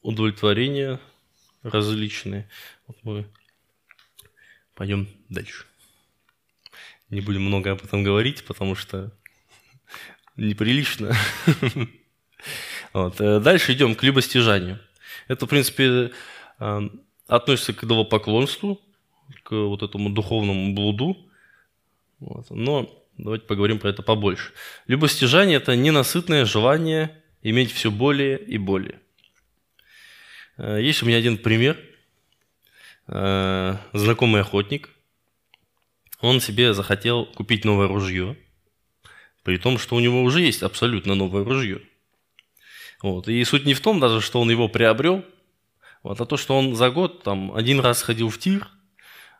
удовлетворение– 0.02 1.00
различные. 1.62 2.48
Вот 2.86 2.96
мы 3.02 3.26
пойдем 4.74 5.08
дальше. 5.28 5.66
Не 7.12 7.20
будем 7.20 7.42
много 7.42 7.72
об 7.72 7.84
этом 7.84 8.02
говорить, 8.02 8.42
потому 8.44 8.74
что 8.74 9.12
неприлично. 10.36 11.14
Вот. 12.92 13.20
Э, 13.20 13.38
дальше 13.38 13.72
идем 13.72 13.94
к 13.94 14.02
любостяжанию. 14.02 14.80
Это, 15.28 15.46
в 15.46 15.48
принципе, 15.48 16.10
э, 16.58 16.80
относится 17.28 17.72
к 17.72 17.84
идолопоклонству, 17.84 18.80
к 19.44 19.52
вот 19.52 19.82
этому 19.82 20.10
духовному 20.10 20.74
блуду. 20.74 21.16
Вот. 22.18 22.50
Но 22.50 22.90
давайте 23.16 23.46
поговорим 23.46 23.78
про 23.78 23.90
это 23.90 24.02
побольше. 24.02 24.52
Любостяжание– 24.88 25.56
это 25.58 25.76
ненасытное 25.76 26.44
желание 26.44 27.22
иметь 27.42 27.72
все 27.72 27.90
более 27.90 28.38
и 28.38 28.58
более. 28.58 29.00
Э, 30.58 30.78
есть 30.82 31.02
у 31.02 31.06
меня 31.06 31.18
один 31.18 31.38
пример. 31.38 31.78
Знакомый 33.06 34.40
охотник. 34.40 34.90
Он 36.22 36.40
себе 36.40 36.72
захотел 36.72 37.26
купить 37.26 37.64
новое 37.64 37.88
ружье, 37.88 38.38
при 39.42 39.58
том, 39.58 39.76
что 39.76 39.96
у 39.96 40.00
него 40.00 40.22
уже 40.22 40.40
есть 40.40 40.62
абсолютно 40.62 41.16
новое 41.16 41.44
ружье. 41.44 41.82
Вот. 43.02 43.26
И 43.26 43.42
суть 43.44 43.66
не 43.66 43.74
в 43.74 43.80
том 43.80 43.98
даже, 43.98 44.20
что 44.20 44.40
он 44.40 44.48
его 44.48 44.68
приобрел, 44.68 45.24
вот, 46.04 46.20
а 46.20 46.24
то, 46.24 46.36
что 46.36 46.56
он 46.56 46.76
за 46.76 46.90
год 46.90 47.24
там 47.24 47.52
один 47.52 47.80
раз 47.80 48.02
ходил 48.02 48.28
в 48.28 48.38
тир, 48.38 48.68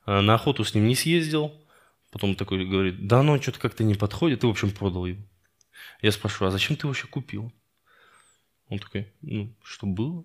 э, 0.06 0.20
на 0.20 0.34
охоту 0.34 0.64
с 0.64 0.74
ним 0.74 0.88
не 0.88 0.96
съездил, 0.96 1.52
потом 2.10 2.34
такой 2.34 2.66
говорит, 2.66 3.06
да 3.06 3.22
ну 3.22 3.40
что-то 3.40 3.60
как-то 3.60 3.84
не 3.84 3.94
подходит, 3.94 4.42
и 4.42 4.46
в 4.46 4.50
общем 4.50 4.72
продал 4.72 5.06
его. 5.06 5.22
Я 6.00 6.10
спрашиваю, 6.10 6.48
а 6.48 6.50
зачем 6.50 6.74
ты 6.74 6.88
вообще 6.88 7.06
купил? 7.06 7.52
Он 8.66 8.80
такой, 8.80 9.06
ну, 9.20 9.54
что 9.62 9.86
было? 9.86 10.24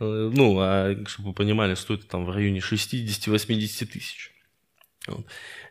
Э, 0.00 0.30
ну, 0.34 0.58
а, 0.60 0.94
чтобы 1.06 1.30
вы 1.30 1.34
понимали, 1.34 1.74
стоит 1.74 2.08
там 2.08 2.26
в 2.26 2.30
районе 2.30 2.60
60-80 2.60 3.86
тысяч. 3.86 4.33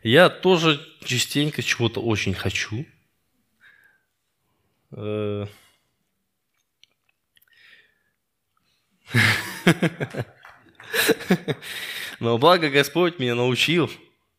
Я 0.04 0.30
тоже 0.30 0.80
частенько 1.04 1.64
чего-то 1.64 2.02
очень 2.02 2.34
хочу. 2.34 2.86
Э. 4.92 5.48
Но 12.20 12.38
благо 12.38 12.70
Господь 12.70 13.20
меня 13.20 13.36
научил 13.36 13.90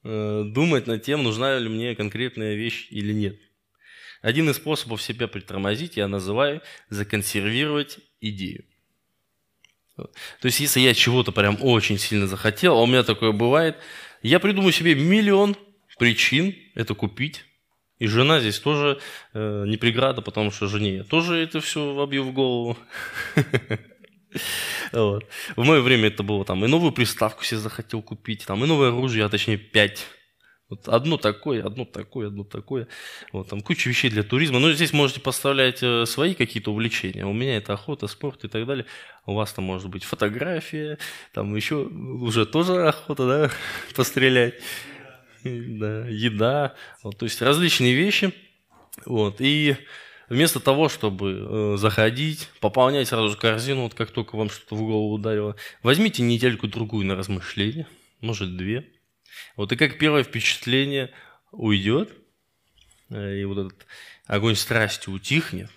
э, 0.05 0.43
думать 0.47 0.87
над 0.87 1.03
тем, 1.03 1.23
нужна 1.23 1.59
ли 1.59 1.69
мне 1.69 1.97
конкретная 1.97 2.55
вещь 2.55 2.89
или 2.91 3.13
нет. 3.13 3.39
Один 4.23 4.49
из 4.49 4.57
способов 4.57 5.03
себя 5.03 5.29
притормозить 5.29 5.97
я 5.97 6.09
называю 6.09 6.63
законсервировать 6.89 7.99
идею. 8.21 8.65
То 9.97 10.11
есть, 10.43 10.61
если 10.61 10.81
я 10.81 10.95
чего-то 10.95 11.31
прям 11.31 11.59
очень 11.61 11.99
сильно 11.99 12.27
захотел, 12.27 12.77
а 12.77 12.83
у 12.83 12.87
меня 12.87 13.03
такое 13.05 13.33
бывает, 13.33 13.77
я 14.29 14.41
придумаю 14.41 14.73
себе 14.73 14.95
миллион 14.95 15.57
причин 15.99 16.55
это 16.75 16.95
купить. 16.95 17.45
И 17.99 18.07
жена 18.07 18.41
здесь 18.41 18.59
тоже 18.59 18.99
э, 19.33 19.65
не 19.67 19.77
преграда, 19.77 20.21
потому 20.21 20.51
что 20.51 20.67
жене 20.67 20.97
я 20.97 21.05
тоже 21.05 21.37
это 21.37 21.61
все 21.61 21.95
вобью 21.95 22.25
в 22.25 22.33
голову. 22.33 22.77
В 24.93 25.21
мое 25.57 25.81
время 25.81 26.09
это 26.09 26.25
было 26.25 26.45
там 26.45 26.65
и 26.65 26.69
новую 26.69 26.91
приставку 26.91 27.45
себе 27.45 27.59
захотел 27.59 28.03
купить, 28.03 28.45
там 28.45 28.65
и 28.65 28.67
новое 28.67 28.89
оружие, 28.89 29.25
а 29.25 29.29
точнее 29.29 29.59
пять 29.59 30.07
вот 30.71 30.89
одно 30.89 31.19
такое, 31.19 31.65
одно 31.65 31.85
такое, 31.85 32.29
одно 32.29 32.43
такое. 32.43 32.89
Вот, 33.33 33.49
там 33.49 33.61
куча 33.61 33.89
вещей 33.89 34.11
для 34.11 34.23
туризма. 34.23 34.59
Но 34.61 34.73
здесь 34.73 34.93
можете 34.95 35.21
поставлять 35.21 35.83
э, 35.83 36.07
свои 36.07 36.35
какие-то 36.35 36.73
увлечения. 36.73 37.27
У 37.27 37.35
меня 37.35 37.59
это 37.59 37.75
охота, 37.75 38.07
спорт 38.07 38.45
и 38.45 38.49
так 38.49 38.67
далее. 38.67 38.87
У 39.27 39.35
вас 39.35 39.53
там 39.53 39.67
может 39.67 39.89
быть 39.89 40.05
фотография, 40.05 40.99
там 41.33 41.55
еще 41.55 41.77
уже 41.77 42.47
тоже 42.47 42.89
охота, 42.89 43.27
да, 43.27 43.51
пострелять. 43.97 44.55
Да, 45.45 46.07
еда. 46.09 46.75
Вот, 47.03 47.19
то 47.19 47.25
есть 47.25 47.43
различные 47.43 47.95
вещи. 47.95 48.33
Вот. 49.05 49.37
И 49.41 49.77
вместо 50.31 50.61
того, 50.61 50.89
чтобы 50.89 51.47
э, 51.49 51.77
заходить, 51.77 52.49
пополнять 52.61 53.09
сразу 53.09 53.37
корзину, 53.37 53.83
вот 53.83 53.95
как 53.95 54.11
только 54.11 54.37
вам 54.37 54.49
что-то 54.49 54.77
в 54.77 54.81
голову 54.81 55.13
ударило, 55.13 55.57
возьмите 55.83 56.23
недельку-другую 56.23 57.07
на 57.07 57.17
размышление, 57.17 57.87
может, 58.23 58.57
две. 58.57 58.91
Вот 59.57 59.73
и 59.73 59.77
как 59.77 59.99
первое 59.99 60.23
впечатление 60.23 61.13
уйдет, 61.53 62.13
э, 63.11 63.41
и 63.41 63.45
вот 63.45 63.59
этот 63.59 63.87
огонь 64.27 64.57
страсти 64.57 65.09
утихнет, 65.09 65.71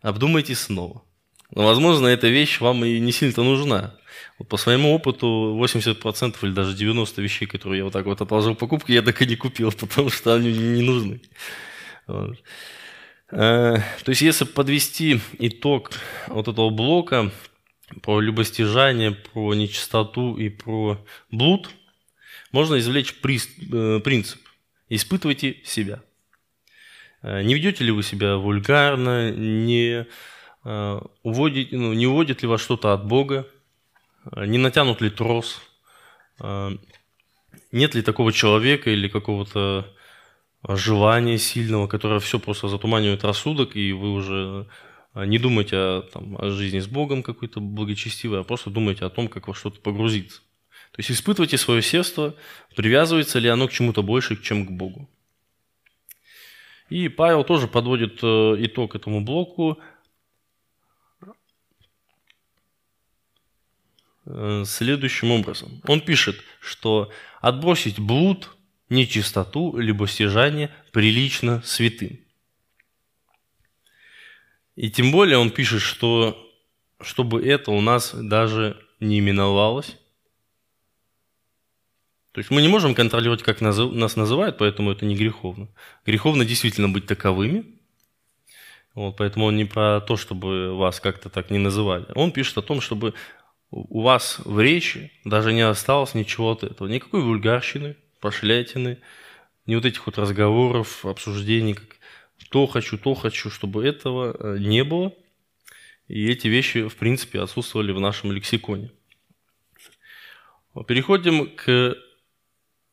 обдумайте 0.00 0.54
снова. 0.54 1.04
Но, 1.50 1.64
возможно, 1.64 2.06
эта 2.06 2.28
вещь 2.28 2.60
вам 2.60 2.84
и 2.84 2.98
не 2.98 3.12
сильно-то 3.12 3.42
нужна. 3.42 3.94
Вот 4.38 4.48
по 4.48 4.56
своему 4.56 4.94
опыту 4.94 5.56
80% 5.60 6.36
или 6.42 6.52
даже 6.52 6.76
90% 6.76 7.22
вещей, 7.22 7.46
которые 7.46 7.78
я 7.78 7.84
вот 7.84 7.92
так 7.92 8.06
вот 8.06 8.20
отложил 8.20 8.54
покупки, 8.54 8.92
я 8.92 9.02
так 9.02 9.20
и 9.22 9.26
не 9.26 9.36
купил, 9.36 9.72
потому 9.80 10.10
что 10.10 10.34
они 10.34 10.52
не 10.52 10.82
нужны. 10.82 11.20
Вот. 12.06 12.36
Э, 13.30 13.76
то 14.04 14.08
есть, 14.10 14.22
если 14.22 14.44
подвести 14.44 15.20
итог 15.38 15.92
вот 16.28 16.48
этого 16.48 16.70
блока 16.70 17.30
про 18.02 18.20
любостяжание, 18.20 19.12
про 19.12 19.54
нечистоту 19.54 20.36
и 20.36 20.48
про 20.48 21.04
блуд, 21.30 21.70
можно 22.52 22.78
извлечь 22.78 23.14
э, 23.22 24.00
принцип 24.00 24.40
«испытывайте 24.88 25.60
себя». 25.64 26.02
Э, 27.22 27.42
не 27.42 27.54
ведете 27.54 27.84
ли 27.84 27.90
вы 27.90 28.02
себя 28.02 28.36
вульгарно, 28.36 29.30
не, 29.30 30.06
уводите, 31.22 31.76
ну, 31.76 31.92
не 31.92 32.06
уводит 32.06 32.42
ли 32.42 32.48
вас 32.48 32.60
что-то 32.60 32.92
от 32.92 33.06
Бога, 33.06 33.46
не 34.34 34.58
натянут 34.58 35.00
ли 35.00 35.10
трос, 35.10 35.62
нет 36.40 37.94
ли 37.94 38.02
такого 38.02 38.32
человека 38.32 38.90
или 38.90 39.06
какого-то 39.06 39.94
желания 40.68 41.38
сильного, 41.38 41.86
которое 41.86 42.18
все 42.18 42.40
просто 42.40 42.66
затуманивает 42.66 43.22
рассудок, 43.22 43.76
и 43.76 43.92
вы 43.92 44.12
уже 44.12 44.66
не 45.14 45.38
думаете 45.38 45.76
о, 45.76 46.02
там, 46.02 46.36
о 46.38 46.50
жизни 46.50 46.80
с 46.80 46.86
Богом 46.86 47.22
какой-то 47.22 47.60
благочестивой, 47.60 48.40
а 48.40 48.44
просто 48.44 48.70
думаете 48.70 49.06
о 49.06 49.10
том, 49.10 49.28
как 49.28 49.48
во 49.48 49.54
что-то 49.54 49.80
погрузиться. 49.80 50.42
То 50.96 51.00
есть 51.00 51.10
испытывайте 51.10 51.58
свое 51.58 51.82
сердце, 51.82 52.34
привязывается 52.74 53.38
ли 53.38 53.48
оно 53.48 53.68
к 53.68 53.72
чему-то 53.72 54.02
больше, 54.02 54.42
чем 54.42 54.66
к 54.66 54.70
Богу. 54.70 55.08
И 56.88 57.08
Павел 57.08 57.44
тоже 57.44 57.68
подводит 57.68 58.20
э, 58.22 58.54
итог 58.60 58.94
этому 58.94 59.20
блоку 59.20 59.78
э, 64.24 64.64
следующим 64.64 65.32
образом. 65.32 65.82
Он 65.86 66.00
пишет, 66.00 66.40
что 66.60 67.12
отбросить 67.40 67.98
блуд– 67.98 68.50
нечистоту, 68.88 69.76
либо 69.76 70.06
стяжание 70.06 70.70
прилично 70.92 71.62
святым. 71.64 72.20
И 74.76 74.90
тем 74.90 75.10
более 75.10 75.38
он 75.38 75.50
пишет, 75.50 75.82
что 75.82 76.42
чтобы 77.00 77.46
это 77.46 77.70
у 77.70 77.80
нас 77.80 78.14
даже 78.14 78.82
не 79.00 79.18
именовалось. 79.18 79.96
То 82.36 82.40
есть 82.40 82.50
мы 82.50 82.60
не 82.60 82.68
можем 82.68 82.94
контролировать, 82.94 83.42
как 83.42 83.62
нас 83.62 83.78
называют, 84.16 84.58
поэтому 84.58 84.90
это 84.90 85.06
не 85.06 85.16
греховно. 85.16 85.68
Греховно 86.04 86.44
действительно 86.44 86.86
быть 86.86 87.06
таковыми. 87.06 87.64
Вот, 88.94 89.16
поэтому 89.16 89.46
он 89.46 89.56
не 89.56 89.64
про 89.64 90.02
то, 90.02 90.18
чтобы 90.18 90.76
вас 90.76 91.00
как-то 91.00 91.30
так 91.30 91.50
не 91.50 91.56
называли. 91.56 92.04
Он 92.14 92.32
пишет 92.32 92.58
о 92.58 92.60
том, 92.60 92.82
чтобы 92.82 93.14
у 93.70 94.02
вас 94.02 94.38
в 94.44 94.60
речи 94.60 95.10
даже 95.24 95.54
не 95.54 95.62
осталось 95.62 96.12
ничего 96.12 96.50
от 96.50 96.62
этого. 96.62 96.88
Никакой 96.88 97.22
вульгарщины, 97.22 97.96
пошлятины, 98.20 98.98
не 99.64 99.76
вот 99.76 99.86
этих 99.86 100.04
вот 100.04 100.18
разговоров, 100.18 101.06
обсуждений, 101.06 101.72
как 101.72 101.96
то 102.50 102.66
хочу, 102.66 102.98
то 102.98 103.14
хочу, 103.14 103.48
чтобы 103.48 103.82
этого 103.82 104.36
э, 104.38 104.58
не 104.58 104.84
было. 104.84 105.14
И 106.06 106.28
эти 106.28 106.48
вещи, 106.48 106.86
в 106.86 106.96
принципе, 106.96 107.40
отсутствовали 107.40 107.92
в 107.92 108.00
нашем 108.00 108.30
лексиконе. 108.30 108.90
Переходим 110.86 111.56
к 111.56 111.96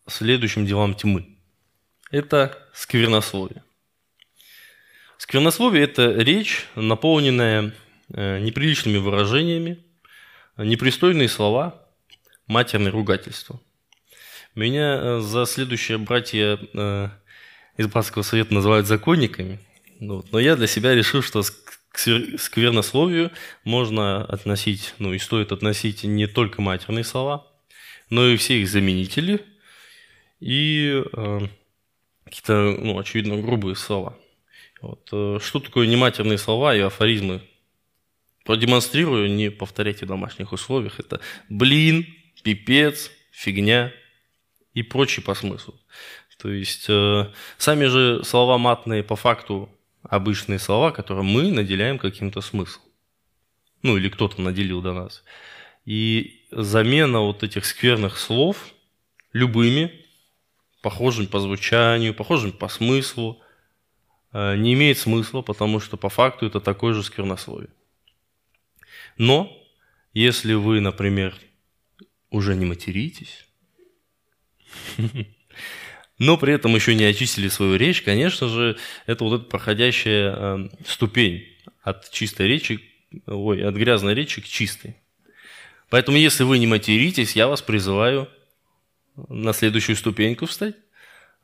следующим 0.07 0.65
делам 0.65 0.95
тьмы. 0.95 1.37
Это 2.11 2.57
сквернословие. 2.73 3.63
Сквернословие– 5.17 5.83
это 5.85 6.11
речь, 6.11 6.67
наполненная 6.75 7.73
э, 8.13 8.39
неприличными 8.39 8.97
выражениями, 8.97 9.83
непристойные 10.57 11.29
слова, 11.29 11.87
матерное 12.47 12.91
ругательство– 12.91 13.59
меня 14.55 14.99
э, 15.01 15.19
за 15.19 15.45
следующее 15.45 15.97
братья 15.97 16.59
э, 16.73 17.09
из 17.77 17.87
братского 17.87 18.21
совета 18.21 18.53
называют 18.53 18.85
законниками. 18.85 19.59
Вот. 19.99 20.31
Но 20.31 20.39
я 20.39 20.55
для 20.55 20.67
себя 20.67 20.93
решил, 20.93 21.23
что 21.23 21.41
к 21.41 21.97
сквернословию 21.97 23.31
можно 23.63 24.23
относить, 24.25 24.93
ну 24.99 25.13
и 25.13 25.19
стоит 25.19 25.51
относить 25.51 26.03
не 26.03 26.27
только 26.27 26.61
матерные 26.61 27.03
слова, 27.03 27.47
но 28.09 28.27
и 28.27 28.37
все 28.37 28.61
их 28.61 28.69
заменители 28.69 29.43
и 30.43 31.03
э, 31.13 31.39
какие-то, 32.25 32.77
ну, 32.79 32.99
очевидно, 32.99 33.41
грубые 33.41 33.75
слова. 33.75 34.17
Вот. 34.81 35.07
Э, 35.11 35.39
что 35.41 35.59
такое 35.59 35.87
нематерные 35.87 36.37
слова 36.37 36.75
и 36.75 36.79
афоризмы? 36.79 37.41
Продемонстрирую, 38.43 39.31
не 39.31 39.49
повторяйте 39.49 40.05
в 40.05 40.09
домашних 40.09 40.51
условиях. 40.51 40.99
Это 40.99 41.21
блин, 41.49 42.05
пипец, 42.43 43.11
фигня– 43.31 43.91
и 44.73 44.83
прочие 44.83 45.23
по 45.23 45.35
смыслу. 45.35 45.75
То 46.37 46.49
есть 46.49 46.85
э, 46.89 47.31
сами 47.57 47.85
же 47.85 48.23
слова 48.23 48.57
матные 48.57 49.03
по 49.03 49.15
факту 49.15 49.69
обычные 50.01 50.59
слова, 50.59 50.91
которые 50.91 51.23
мы 51.23 51.51
наделяем 51.51 51.97
каким-то 51.97 52.41
смыслом. 52.41 52.83
Ну 53.81 53.97
или 53.97 54.09
кто-то 54.09 54.41
наделил 54.41 54.81
до 54.81 54.93
нас. 54.93 55.23
И 55.85 56.45
замена 56.51 57.19
вот 57.21 57.43
этих 57.43 57.65
скверных 57.65 58.17
слов 58.17 58.73
любыми, 59.31 60.02
похожими 60.83 61.25
по 61.25 61.39
звучанию, 61.39 62.13
похожими 62.13 62.51
по 62.51 62.67
смыслу, 62.67 63.41
э, 64.33 64.57
не 64.57 64.73
имеет 64.73 64.99
смысла, 64.99 65.41
потому 65.41 65.79
что 65.79 65.97
по 65.97 66.09
факту 66.09 66.45
это 66.45 66.59
такое 66.59 66.93
же 66.93 67.01
сквернословие. 67.03 67.69
Но 69.17 69.51
если 70.13 70.53
вы, 70.53 70.81
например, 70.81 71.35
уже 72.29 72.55
не 72.55 72.65
материтесь, 72.65 73.47
но 76.19 76.37
при 76.37 76.53
этом 76.53 76.75
еще 76.75 76.95
не 76.95 77.05
очистили 77.05 77.47
свою 77.47 77.77
речь, 77.77 78.01
конечно 78.01 78.49
же, 78.49 78.77
это 79.05 79.23
вот 79.23 79.41
эта 79.41 79.49
проходящая 79.49 80.35
э, 80.35 80.69
ступень 80.85 81.47
от 81.81 82.11
чистой 82.11 82.47
речи, 82.47 82.81
ой, 83.25 83.65
от 83.65 83.75
грязной 83.75 84.15
речи 84.15 84.41
к 84.41 84.47
чистой. 84.47 84.97
Поэтому, 85.89 86.17
если 86.17 86.43
вы 86.43 86.59
не 86.59 86.67
материтесь, 86.67 87.37
я 87.37 87.47
вас 87.47 87.61
призываю 87.61 88.27
на 89.15 89.53
следующую 89.53 89.95
ступеньку 89.95 90.45
встать 90.45 90.75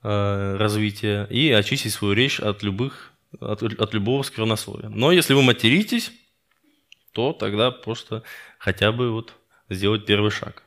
э, 0.04 0.56
развития 0.58 1.26
и 1.30 1.52
очистить 1.52 1.94
свою 1.94 2.14
речь 2.14 2.40
от 2.40 2.64
любых, 2.64 3.14
от, 3.40 3.64
от 3.64 3.94
любого 3.94 4.24
сквернословия. 4.24 4.90
Но 4.90 5.12
если 5.12 5.34
вы 5.34 5.42
материтесь, 5.42 6.12
то 7.12 7.34
тогда 7.34 7.72
просто 7.72 8.24
хотя 8.58 8.92
бы 8.92 9.12
вот 9.12 9.36
сделать 9.70 10.06
первый 10.06 10.32
шаг. 10.32 10.64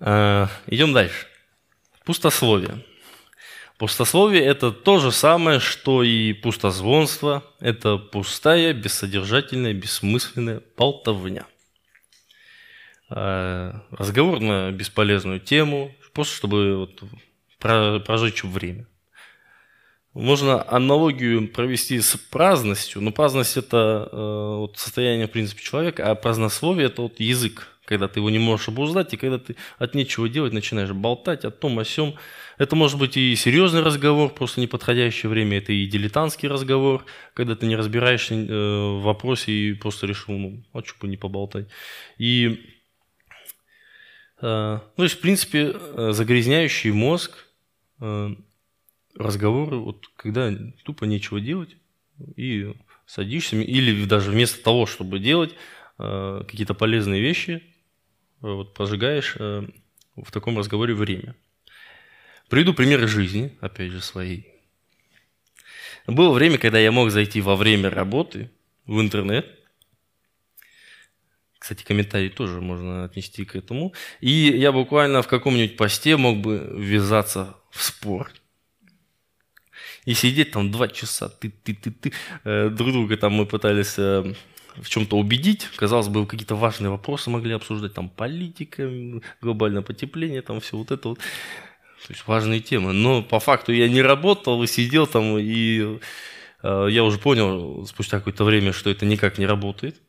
Э, 0.00 0.46
идем 0.66 0.92
дальше. 0.92 1.26
Пустословие. 2.04 2.84
Пустословие– 3.76 4.42
это 4.44 4.72
то 4.72 4.98
же 4.98 5.12
самое, 5.12 5.60
что 5.60 6.02
и 6.02 6.32
пустозвонство. 6.32 7.44
Это 7.60 7.96
пустая, 7.96 8.72
бессодержательная, 8.72 9.72
бессмысленная 9.72 10.62
болтовня. 10.76 11.46
Э, 13.10 13.72
разговор 13.90 14.40
на 14.40 14.70
бесполезную 14.70 15.40
тему, 15.40 15.92
просто 16.12 16.36
чтобы 16.36 16.76
вот 16.76 18.04
прожечь 18.04 18.44
время. 18.44 18.86
Можно 20.12 20.68
аналогию 20.68 21.48
провести 21.48 22.00
с 22.00 22.16
праздностью, 22.16 23.00
но 23.00 23.12
праздность– 23.12 23.56
это 23.56 24.08
э, 24.10 24.56
вот 24.58 24.76
состояние, 24.76 25.26
в 25.26 25.30
принципе, 25.30 25.62
человека, 25.62 26.10
а 26.10 26.14
празднословие– 26.14 26.86
это 26.88 27.02
вот 27.02 27.20
язык, 27.20 27.68
когда 27.84 28.08
ты 28.08 28.20
его 28.20 28.28
не 28.28 28.38
можешь 28.38 28.68
обуздать, 28.68 29.14
и 29.14 29.16
когда 29.16 29.38
ты 29.38 29.56
от 29.78 29.94
нечего 29.94 30.28
делать 30.28 30.52
начинаешь 30.52 30.92
болтать 30.92 31.44
о 31.44 31.50
том, 31.50 31.78
о 31.78 31.84
сем. 31.84 32.14
Это 32.58 32.74
может 32.74 32.98
быть 32.98 33.16
и 33.16 33.36
серьезный 33.36 33.82
разговор, 33.82 34.30
просто 34.30 34.60
неподходящее 34.60 35.30
время, 35.30 35.58
это 35.58 35.72
и 35.72 35.86
дилетантский 35.86 36.48
разговор, 36.48 37.04
когда 37.32 37.54
ты 37.54 37.66
не 37.66 37.76
разбираешься 37.76 38.34
э, 38.34 38.98
в 38.98 39.02
вопросе 39.02 39.52
и 39.52 39.72
просто 39.74 40.06
решил, 40.06 40.34
ну, 40.36 40.64
а 40.72 40.82
что 40.84 40.98
бы 41.00 41.08
не 41.08 41.16
поболтать. 41.16 41.68
И, 42.18 42.77
ну, 44.40 44.80
то 44.96 45.02
есть, 45.02 45.16
в 45.16 45.20
принципе, 45.20 45.72
э, 45.74 46.12
загрязняющий 46.12 46.90
мозг 46.90 47.46
разговоры, 49.16 49.76
вот 49.78 50.06
когда 50.14 50.54
тупо 50.84 51.04
нечего 51.04 51.40
делать, 51.40 51.76
и 52.36 52.72
садишься, 53.06 53.56
или 53.56 54.04
даже 54.04 54.30
вместо 54.30 54.62
того, 54.62 54.86
чтобы 54.86 55.18
делать 55.18 55.54
какие-то 55.96 56.74
полезные 56.74 57.20
вещи, 57.20 57.60
вот, 58.40 58.74
пожигаешь 58.74 59.34
э, 59.38 59.66
в 60.16 60.30
таком 60.30 60.58
разговоре 60.58 60.94
время. 60.94 61.34
Приведу 62.48 62.72
примеры 62.72 63.06
жизни, 63.06 63.56
опять 63.60 63.90
же, 63.90 64.00
своей. 64.00 64.48
Было 66.06 66.32
время, 66.32 66.56
когда 66.58 66.78
я 66.78 66.92
мог 66.92 67.10
зайти 67.10 67.40
во 67.40 67.56
время 67.56 67.90
работы 67.90 68.50
в 68.86 69.00
интернет. 69.00 69.57
Кстати, 71.68 71.84
комментарий 71.84 72.30
тоже 72.30 72.62
можно 72.62 73.04
отнести 73.04 73.44
к 73.44 73.54
этому. 73.54 73.92
И 74.22 74.30
я 74.30 74.72
буквально 74.72 75.20
в 75.20 75.28
каком-нибудь 75.28 75.76
посте 75.76 76.16
мог 76.16 76.38
бы 76.38 76.66
ввязаться 76.74 77.56
в 77.70 77.82
спор. 77.82 78.30
И 80.06 80.14
сидеть 80.14 80.52
там 80.52 80.70
два 80.70 80.88
часа, 80.88 81.28
ты, 81.28 81.50
ты, 81.50 81.74
ты, 81.74 81.90
ты. 81.90 82.12
Э, 82.44 82.70
друг 82.70 82.92
друга 82.92 83.18
там 83.18 83.34
мы 83.34 83.44
пытались 83.44 83.98
э, 83.98 84.32
в 84.76 84.88
чем-то 84.88 85.18
убедить. 85.18 85.68
Казалось 85.76 86.08
бы, 86.08 86.26
какие-то 86.26 86.54
важные 86.54 86.88
вопросы 86.88 87.28
могли 87.28 87.52
обсуждать, 87.52 87.92
там 87.92 88.08
политика, 88.08 88.90
глобальное 89.42 89.82
потепление, 89.82 90.40
там 90.40 90.60
все 90.60 90.78
вот 90.78 90.90
это 90.90 91.10
вот. 91.10 91.18
То 91.18 92.12
есть 92.14 92.26
важные 92.26 92.60
темы. 92.60 92.94
Но 92.94 93.22
по 93.22 93.40
факту 93.40 93.72
я 93.72 93.90
не 93.90 94.00
работал 94.00 94.62
и 94.62 94.66
сидел 94.66 95.06
там, 95.06 95.36
и 95.36 95.98
э, 96.62 96.86
я 96.90 97.04
уже 97.04 97.18
понял 97.18 97.84
спустя 97.84 98.20
какое-то 98.20 98.44
время, 98.44 98.72
что 98.72 98.88
это 98.88 99.04
никак 99.04 99.36
не 99.36 99.44
работает. 99.44 100.00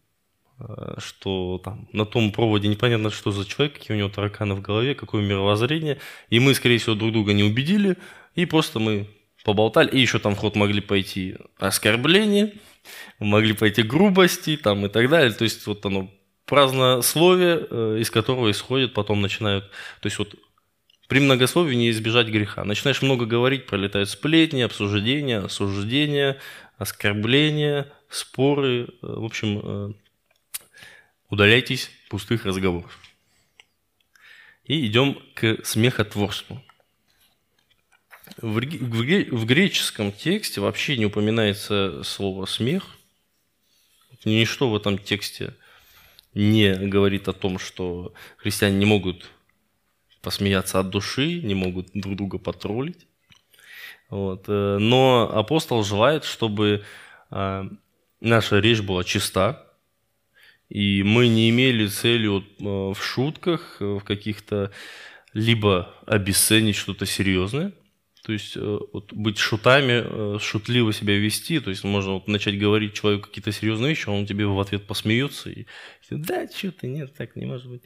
Э, 0.59 0.95
что 0.97 1.61
там 1.63 1.87
на 1.93 2.05
том 2.05 2.31
проводе 2.31 2.67
непонятно, 2.67 3.09
что 3.09 3.31
за 3.31 3.45
человек, 3.45 3.75
какие 3.75 3.95
у 3.95 3.99
него 3.99 4.09
тараканы 4.09 4.55
в 4.55 4.61
голове, 4.61 4.95
какое 4.95 5.21
мировоззрение. 5.21 5.99
И 6.29 6.39
мы, 6.39 6.53
скорее 6.53 6.79
всего, 6.79 6.95
друг 6.95 7.13
друга 7.13 7.33
не 7.33 7.43
убедили, 7.43 7.97
и 8.35 8.45
просто 8.45 8.79
мы 8.79 9.07
поболтали. 9.45 9.89
И 9.89 9.99
еще 9.99 10.19
там 10.19 10.35
в 10.35 10.39
ход 10.39 10.55
могли 10.55 10.81
пойти 10.81 11.37
оскорбления, 11.57 12.53
могли 13.19 13.53
пойти 13.53 13.83
грубости 13.83 14.57
там 14.57 14.85
и 14.85 14.89
так 14.89 15.09
далее. 15.09 15.31
То 15.31 15.45
есть 15.45 15.65
вот 15.65 15.85
оно 15.85 16.09
празднословие, 16.45 17.67
э, 17.69 17.97
из 18.01 18.11
которого 18.11 18.51
исходит, 18.51 18.93
потом 18.93 19.21
начинают... 19.21 19.65
То 20.01 20.07
есть 20.07 20.19
вот 20.19 20.35
при 21.07 21.19
многословии 21.19 21.75
не 21.75 21.89
избежать 21.91 22.27
греха. 22.27 22.65
Начинаешь 22.65 23.01
много 23.01 23.25
говорить, 23.25 23.65
пролетают 23.65 24.09
сплетни, 24.09 24.61
обсуждения, 24.61 25.39
осуждения, 25.39 26.37
оскорбления, 26.77 27.87
споры. 28.09 28.89
Э, 29.01 29.13
в 29.15 29.23
общем, 29.23 29.95
удаляйтесь 31.29 31.91
пустых 32.09 32.45
разговоров. 32.45 32.99
И 34.65 34.85
идем 34.85 35.21
к 35.33 35.59
смехотворству. 35.63 36.61
В, 38.37 38.59
в, 38.59 39.45
греческом 39.45 40.11
тексте 40.11 40.61
вообще 40.61 40.97
не 40.97 41.05
упоминается 41.05 42.03
слово 42.03 42.45
«смех». 42.45 42.97
Ничто 44.25 44.69
в 44.69 44.75
этом 44.75 44.97
тексте 44.97 45.55
не 46.33 46.73
говорит 46.75 47.27
о 47.27 47.33
том, 47.33 47.57
что 47.57 48.13
христиане 48.37 48.77
не 48.77 48.85
могут 48.85 49.29
посмеяться 50.21 50.79
от 50.79 50.89
души, 50.89 51.41
не 51.41 51.55
могут 51.55 51.89
друг 51.93 52.15
друга 52.15 52.37
потроллить. 52.37 53.07
Вот. 54.09 54.45
Э, 54.47 54.77
но 54.77 55.31
апостол 55.33 55.83
желает, 55.83 56.25
чтобы 56.25 56.83
э, 57.31 57.69
наша 58.19 58.59
речь 58.59 58.81
была 58.81 59.03
чиста, 59.03 59.68
и 60.69 61.01
мы 61.03 61.27
не 61.27 61.49
имели 61.49 61.87
цели 61.87 62.27
вот, 62.27 62.45
э, 62.59 62.63
в 62.63 62.97
шутках, 63.01 63.77
в 63.79 64.01
каких-то 64.01 64.71
либо 65.33 65.95
обесценить 66.05 66.75
что-то 66.75 67.05
серьезное, 67.05 67.73
то 68.23 68.31
есть 68.31 68.55
э, 68.55 68.79
вот, 68.93 69.11
быть 69.11 69.39
шутами, 69.39 70.03
э, 70.35 70.39
шутливо 70.39 70.93
себя 70.93 71.17
вести, 71.17 71.59
то 71.59 71.71
есть 71.71 71.83
можно 71.83 72.13
вот, 72.13 72.27
начать 72.27 72.59
говорить 72.59 72.93
человеку 72.93 73.27
какие-то 73.27 73.51
серьезные 73.51 73.89
вещи, 73.89 74.09
он 74.09 74.27
тебе 74.27 74.45
в 74.45 74.59
ответ 74.59 74.85
посмеется 74.85 75.49
и 75.49 75.65
да, 76.11 76.47
что 76.47 76.71
ты, 76.71 76.87
нет, 76.87 77.15
так 77.15 77.35
не 77.35 77.45
может 77.45 77.67
быть. 77.67 77.83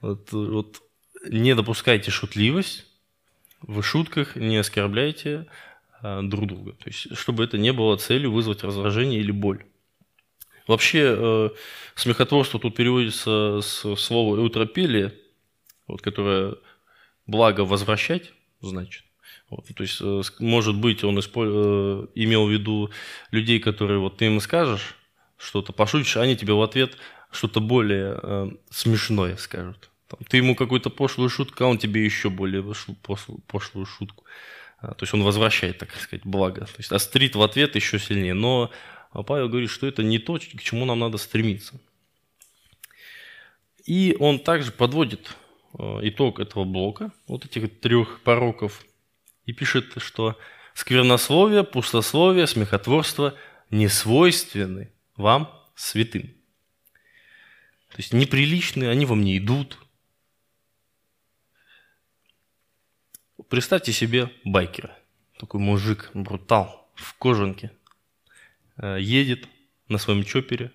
Вот, 0.00 0.32
вот 0.32 0.80
не 1.28 1.54
допускайте 1.54 2.10
шутливость 2.10 2.86
в 3.60 3.82
шутках, 3.82 4.36
не 4.36 4.56
оскорбляйте 4.56 5.46
друг 6.02 6.46
друга. 6.46 6.72
То 6.72 6.88
есть, 6.88 7.16
чтобы 7.16 7.44
это 7.44 7.58
не 7.58 7.72
было 7.72 7.96
целью 7.96 8.32
вызвать 8.32 8.64
раздражение 8.64 9.20
или 9.20 9.30
боль. 9.30 9.64
Вообще, 10.70 11.16
э, 11.18 11.50
смехотворство 11.96 12.60
тут 12.60 12.76
переводится 12.76 13.60
с 13.60 13.96
слова 13.96 14.36
«эутропелия», 14.36 15.12
вот, 15.88 16.00
которое 16.00 16.54
«благо 17.26 17.62
возвращать», 17.62 18.32
значит. 18.60 19.02
Вот, 19.48 19.66
то 19.66 19.82
есть, 19.82 19.98
э, 20.00 20.22
может 20.38 20.76
быть, 20.76 21.02
он 21.02 21.18
исполь... 21.18 21.48
Э, 21.50 22.06
имел 22.14 22.46
в 22.46 22.52
виду 22.52 22.90
людей, 23.32 23.58
которые 23.58 23.98
вот 23.98 24.18
ты 24.18 24.26
им 24.26 24.40
скажешь 24.40 24.94
что-то, 25.38 25.72
пошутишь, 25.72 26.16
а 26.16 26.22
они 26.22 26.36
тебе 26.36 26.52
в 26.52 26.62
ответ 26.62 26.96
что-то 27.32 27.60
более 27.60 28.20
э, 28.22 28.50
смешное 28.70 29.36
скажут. 29.36 29.90
Там, 30.06 30.20
ты 30.28 30.36
ему 30.36 30.54
какую-то 30.54 30.88
пошлую 30.88 31.30
шутку, 31.30 31.64
а 31.64 31.66
он 31.66 31.78
тебе 31.78 32.04
еще 32.04 32.30
более 32.30 32.62
пошлую, 33.02 33.40
пошлую 33.48 33.86
шутку. 33.86 34.22
А, 34.78 34.94
то 34.94 35.02
есть 35.02 35.14
он 35.14 35.24
возвращает, 35.24 35.78
так 35.78 35.90
сказать, 35.96 36.24
благо. 36.24 36.60
То 36.60 36.78
есть 36.78 36.92
острит 36.92 37.34
в 37.34 37.42
ответ 37.42 37.74
еще 37.74 37.98
сильнее. 37.98 38.34
Но 38.34 38.70
Павел 39.12 39.48
говорит, 39.48 39.70
что 39.70 39.86
это 39.86 40.02
не 40.02 40.18
то, 40.18 40.38
к 40.38 40.62
чему 40.62 40.84
нам 40.84 40.98
надо 40.98 41.18
стремиться. 41.18 41.80
И 43.84 44.16
он 44.20 44.38
также 44.38 44.72
подводит 44.72 45.36
э, 45.78 46.00
итог 46.02 46.38
этого 46.38 46.64
блока, 46.64 47.12
вот 47.26 47.44
этих 47.44 47.80
трех 47.80 48.20
пороков– 48.22 48.84
и 49.50 49.52
пишет, 49.52 49.94
что 49.96 50.38
сквернословие, 50.74 51.64
пустословие, 51.64 52.46
смехотворство 52.46 53.34
не 53.70 53.88
свойственны 53.88 54.92
вам, 55.16 55.52
святым. 55.74 56.28
То 57.88 57.96
есть 57.96 58.12
неприличные, 58.12 58.90
они 58.90 59.06
вам 59.06 59.22
не 59.22 59.38
идут. 59.38 59.78
Представьте 63.48 63.92
себе 63.92 64.32
байкера. 64.44 64.96
Такой 65.36 65.60
мужик, 65.60 66.10
брутал, 66.14 66.88
в 66.94 67.14
кожанке. 67.14 67.72
Э, 68.80 68.96
едет 68.98 69.46
на 69.88 69.98
своем 69.98 70.24
чопере. 70.24 70.72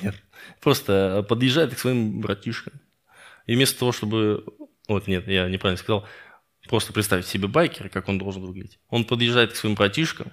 Нет, 0.00 0.14
просто 0.60 1.24
подъезжает 1.28 1.74
к 1.74 1.78
своим 1.78 2.20
братишкам. 2.20 2.74
И 3.46 3.54
вместо 3.54 3.78
того, 3.78 3.92
чтобы... 3.92 4.44
Вот, 4.88 5.06
нет, 5.06 5.26
я 5.28 5.48
неправильно 5.48 5.78
сказал. 5.78 6.06
Просто 6.68 6.92
представить 6.92 7.26
себе 7.26 7.48
байкера, 7.48 7.88
как 7.88 8.08
он 8.08 8.18
должен 8.18 8.44
выглядеть. 8.44 8.78
Он 8.88 9.04
подъезжает 9.04 9.52
к 9.52 9.56
своим 9.56 9.74
братишкам, 9.74 10.32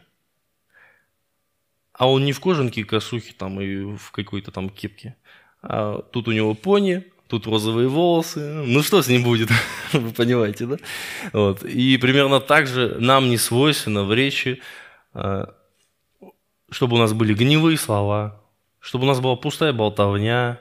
а 1.94 2.10
он 2.10 2.26
не 2.26 2.32
в 2.32 2.40
кожанке 2.40 2.84
косухе 2.84 3.34
там 3.38 3.62
и 3.62 3.96
в 3.96 4.12
какой-то 4.12 4.52
там 4.52 4.70
кепке. 4.70 5.16
А 5.62 6.02
тут 6.02 6.28
у 6.28 6.32
него 6.32 6.56
пони, 6.56 7.06
тут 7.28 7.46
розовые 7.46 7.88
волосы. 7.88 8.64
Ну 8.66 8.82
что 8.82 9.02
с 9.02 9.08
ним 9.08 9.24
будет? 9.24 9.50
Вы 9.94 10.12
понимаете, 10.12 10.66
да? 10.66 10.78
Вот. 11.34 11.64
И 11.64 11.98
примерно 11.98 12.40
так 12.40 12.68
же 12.68 12.98
нам 13.00 13.30
не 13.30 13.38
свойственно 13.38 14.04
в 14.06 14.14
речи, 14.14 14.62
а, 15.14 15.54
чтобы 16.74 16.96
у 16.96 17.00
нас 17.00 17.14
были 17.14 17.34
гневые 17.34 17.78
слова, 17.78 18.42
чтобы 18.80 19.06
у 19.06 19.08
нас 19.08 19.20
была 19.20 19.36
пустая 19.36 19.72
болтовня, 19.72 20.60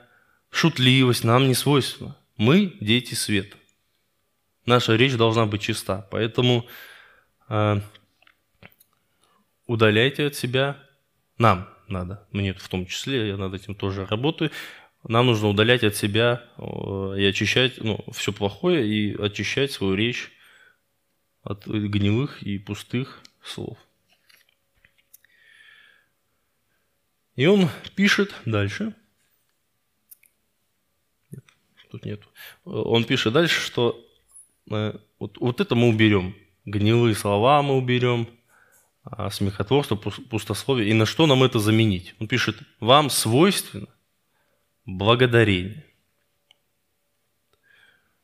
шутливость 0.51 1.25
нам 1.25 1.49
не 1.49 1.55
свойственно. 1.55 2.17
Мы 2.37 2.77
дети 2.81 3.15
света 3.15 3.57
наша 4.67 4.97
речь 4.97 5.17
должна 5.17 5.47
быть 5.47 5.63
чиста. 5.63 6.07
Поэтому 6.11 6.67
э, 7.49 7.81
удаляйте 9.67 10.27
от 10.27 10.35
себя, 10.35 10.79
нам 11.39 11.69
надо, 11.89 12.27
мне 12.33 12.55
в 12.55 12.69
том 12.69 12.87
числе, 12.87 13.29
я 13.29 13.37
над 13.37 13.55
этим 13.55 13.75
тоже 13.75 14.07
работаю, 14.07 14.51
нам 15.05 15.27
нужно 15.27 15.49
удалять 15.49 15.83
от 15.83 15.97
себя 15.97 16.45
э, 16.57 17.15
и 17.19 17.25
очищать 17.25 17.79
ну, 17.79 18.05
все 18.13 18.33
плохое 18.33 18.87
и 18.87 19.21
очищать 19.21 19.73
свою 19.73 19.95
речь 19.95 20.31
от 21.43 21.67
гневых 21.67 22.43
и 22.43 22.59
пустых 22.59 23.21
слов. 23.43 23.77
И 27.37 27.47
он 27.47 27.69
пишет 27.95 28.35
дальше. 28.45 28.95
Нет, 31.31 31.45
тут 31.91 32.05
нет. 32.05 32.21
Он 32.65 33.05
пишет 33.05 33.33
дальше, 33.33 33.61
что 33.61 33.99
вот, 34.67 35.39
вот 35.39 35.61
это 35.61 35.75
мы 35.75 35.89
уберем. 35.89 36.35
Гнилые 36.65 37.15
слова 37.15 37.63
мы 37.63 37.77
уберем, 37.77 38.29
а 39.03 39.31
смехотворство, 39.31 39.97
пустословие. 39.97 40.91
И 40.91 40.95
на 40.95 41.07
что 41.07 41.27
нам 41.27 41.43
это 41.43 41.59
заменить? 41.59 42.15
Он 42.21 42.29
пишет, 42.29 42.57
вам 42.81 43.11
свойственно 43.11 43.89
благодарение. 44.87 45.85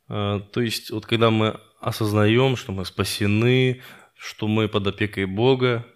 А, 0.08 0.40
то 0.40 0.60
есть, 0.60 0.90
вот 0.90 1.06
когда 1.06 1.30
мы 1.30 1.60
осознаем, 1.80 2.56
что 2.56 2.72
мы 2.72 2.84
спасены, 2.84 3.82
что 4.16 4.48
мы 4.48 4.68
под 4.68 4.86
опекой 4.86 5.26
Бога, 5.26 5.86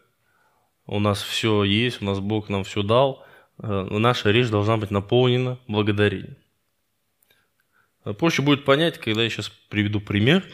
у 0.87 0.99
нас 0.99 1.23
все 1.23 1.65
есть, 1.65 2.03
у 2.03 2.05
нас 2.05 2.21
Бог 2.21 2.49
нам 2.49 2.65
все 2.65 2.83
дал, 2.83 3.25
а, 3.59 3.85
наша 3.85 4.31
речь 4.31 4.49
должна 4.49 4.77
быть 4.77 4.91
наполнена 4.91 5.59
благодарением. 5.69 6.37
Проще 8.19 8.43
будет 8.43 8.65
понять, 8.65 8.99
когда 8.99 9.23
я 9.23 9.31
сейчас 9.31 9.49
приведу 9.69 10.01
пример. 10.01 10.45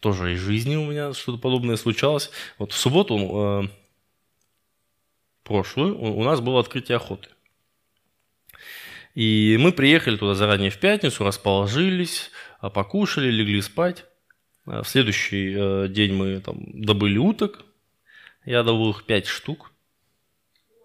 Тоже 0.00 0.34
из 0.34 0.40
жизни 0.40 0.74
у 0.74 0.90
меня 0.90 1.12
что-то 1.14 1.38
подобное 1.38 1.76
случалось. 1.76 2.32
Вот 2.58 2.72
в 2.72 2.76
субботу 2.76 3.16
э, 3.16 3.68
прошлую 5.44 5.96
у 5.96 6.24
нас 6.24 6.40
было 6.40 6.58
открытие 6.58 6.96
охоты. 6.96 7.28
И 9.14 9.56
мы 9.60 9.70
приехали 9.70 10.16
туда 10.16 10.34
заранее 10.34 10.70
в 10.70 10.78
пятницу, 10.78 11.22
расположились, 11.22 12.32
а, 12.58 12.70
покушали, 12.70 13.30
легли 13.30 13.62
спать. 13.62 14.06
В 14.64 14.84
следующий 14.84 15.54
э, 15.56 15.88
день 15.88 16.14
мы 16.14 16.40
там 16.40 16.56
добыли 16.82 17.18
уток, 17.18 17.64
Я 18.44 18.62
добыл 18.62 18.90
их 18.90 19.04
5 19.04 19.26
штук 19.26 19.72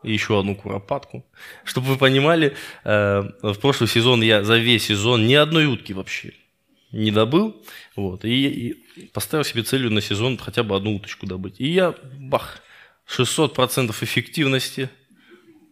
и 0.04 0.12
еще 0.12 0.40
одну 0.40 0.56
куропатку. 0.56 1.26
Чтобы 1.64 1.88
вы 1.88 1.98
понимали, 1.98 2.56
э, 2.84 3.24
в 3.42 3.56
прошлый 3.56 3.90
сезон 3.90 4.22
я 4.22 4.44
за 4.44 4.58
весь 4.58 4.86
сезон 4.86 5.28
ни 5.28 5.34
одной 5.34 5.66
утки 5.66 5.94
вообще 5.94 6.34
не 6.92 7.12
добыл. 7.12 7.62
Вот, 7.96 8.24
и, 8.26 8.48
и 8.48 9.08
поставил 9.08 9.44
себе 9.44 9.64
целью 9.64 9.92
на 9.92 10.02
сезон 10.02 10.38
хотя 10.38 10.64
бы 10.64 10.76
одну 10.76 10.96
уточку 10.96 11.26
добыть. 11.26 11.60
И 11.60 11.68
я, 11.68 11.96
бах, 12.20 12.62
600% 13.08 13.92
эффективности, 13.92 14.90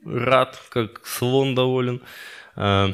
рад, 0.06 0.62
как 0.70 1.06
слон 1.06 1.56
доволен. 1.56 2.02
Э, 2.56 2.94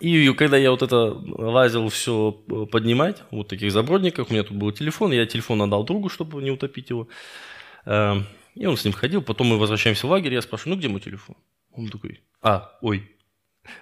и 0.00 0.32
когда 0.34 0.56
я 0.56 0.72
вот 0.72 0.82
это 0.82 0.96
лазил 1.04 1.88
все 1.88 2.32
поднимать, 2.32 3.22
вот 3.30 3.48
таких 3.48 3.70
забродниках, 3.70 4.30
у 4.30 4.32
меня 4.32 4.42
тут 4.42 4.56
был 4.56 4.72
телефон, 4.72 5.12
я 5.12 5.26
телефон 5.26 5.62
отдал 5.62 5.84
другу, 5.84 6.08
чтобы 6.08 6.42
не 6.42 6.50
утопить 6.50 6.90
его. 6.90 7.08
И 7.86 8.66
он 8.66 8.76
с 8.76 8.84
ним 8.84 8.92
ходил, 8.92 9.22
потом 9.22 9.48
мы 9.48 9.58
возвращаемся 9.58 10.06
в 10.06 10.10
лагерь, 10.10 10.34
я 10.34 10.42
спрашиваю, 10.42 10.74
ну 10.74 10.78
где 10.78 10.88
мой 10.88 11.00
телефон? 11.00 11.36
Он 11.72 11.88
такой, 11.88 12.20
а, 12.42 12.76
ой. 12.82 13.10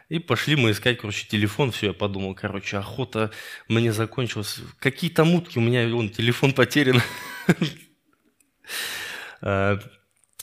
И 0.08 0.18
пошли 0.18 0.56
мы 0.56 0.70
искать, 0.70 0.98
короче, 0.98 1.26
телефон, 1.26 1.72
все, 1.72 1.88
я 1.88 1.92
подумал, 1.92 2.34
короче, 2.34 2.76
охота 2.76 3.30
мне 3.66 3.92
закончилась. 3.92 4.60
Какие 4.78 5.10
то 5.10 5.24
мутки, 5.24 5.58
у 5.58 5.62
меня 5.62 5.94
он 5.94 6.10
телефон 6.10 6.52
потерян. 6.52 7.02
Э, 9.42 9.78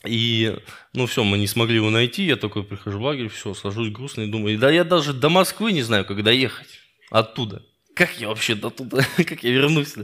и, 0.03 0.57
ну 0.93 1.05
все, 1.05 1.23
мы 1.23 1.37
не 1.37 1.45
смогли 1.45 1.75
его 1.75 1.91
найти, 1.91 2.25
я 2.25 2.35
такой 2.35 2.63
прихожу 2.63 2.97
в 2.97 3.03
лагерь, 3.03 3.29
все, 3.29 3.53
сажусь 3.53 3.91
грустный, 3.91 4.27
думаю, 4.27 4.57
да 4.57 4.71
я 4.71 4.83
даже 4.83 5.13
до 5.13 5.29
Москвы 5.29 5.71
не 5.71 5.83
знаю, 5.83 6.03
когда 6.03 6.31
ехать 6.31 6.79
оттуда. 7.11 7.63
Как 7.97 8.19
я 8.19 8.27
вообще 8.27 8.53
до 8.53 8.69
туда, 8.69 9.03
как 9.17 9.43
я 9.43 9.51
вернусь? 9.51 9.95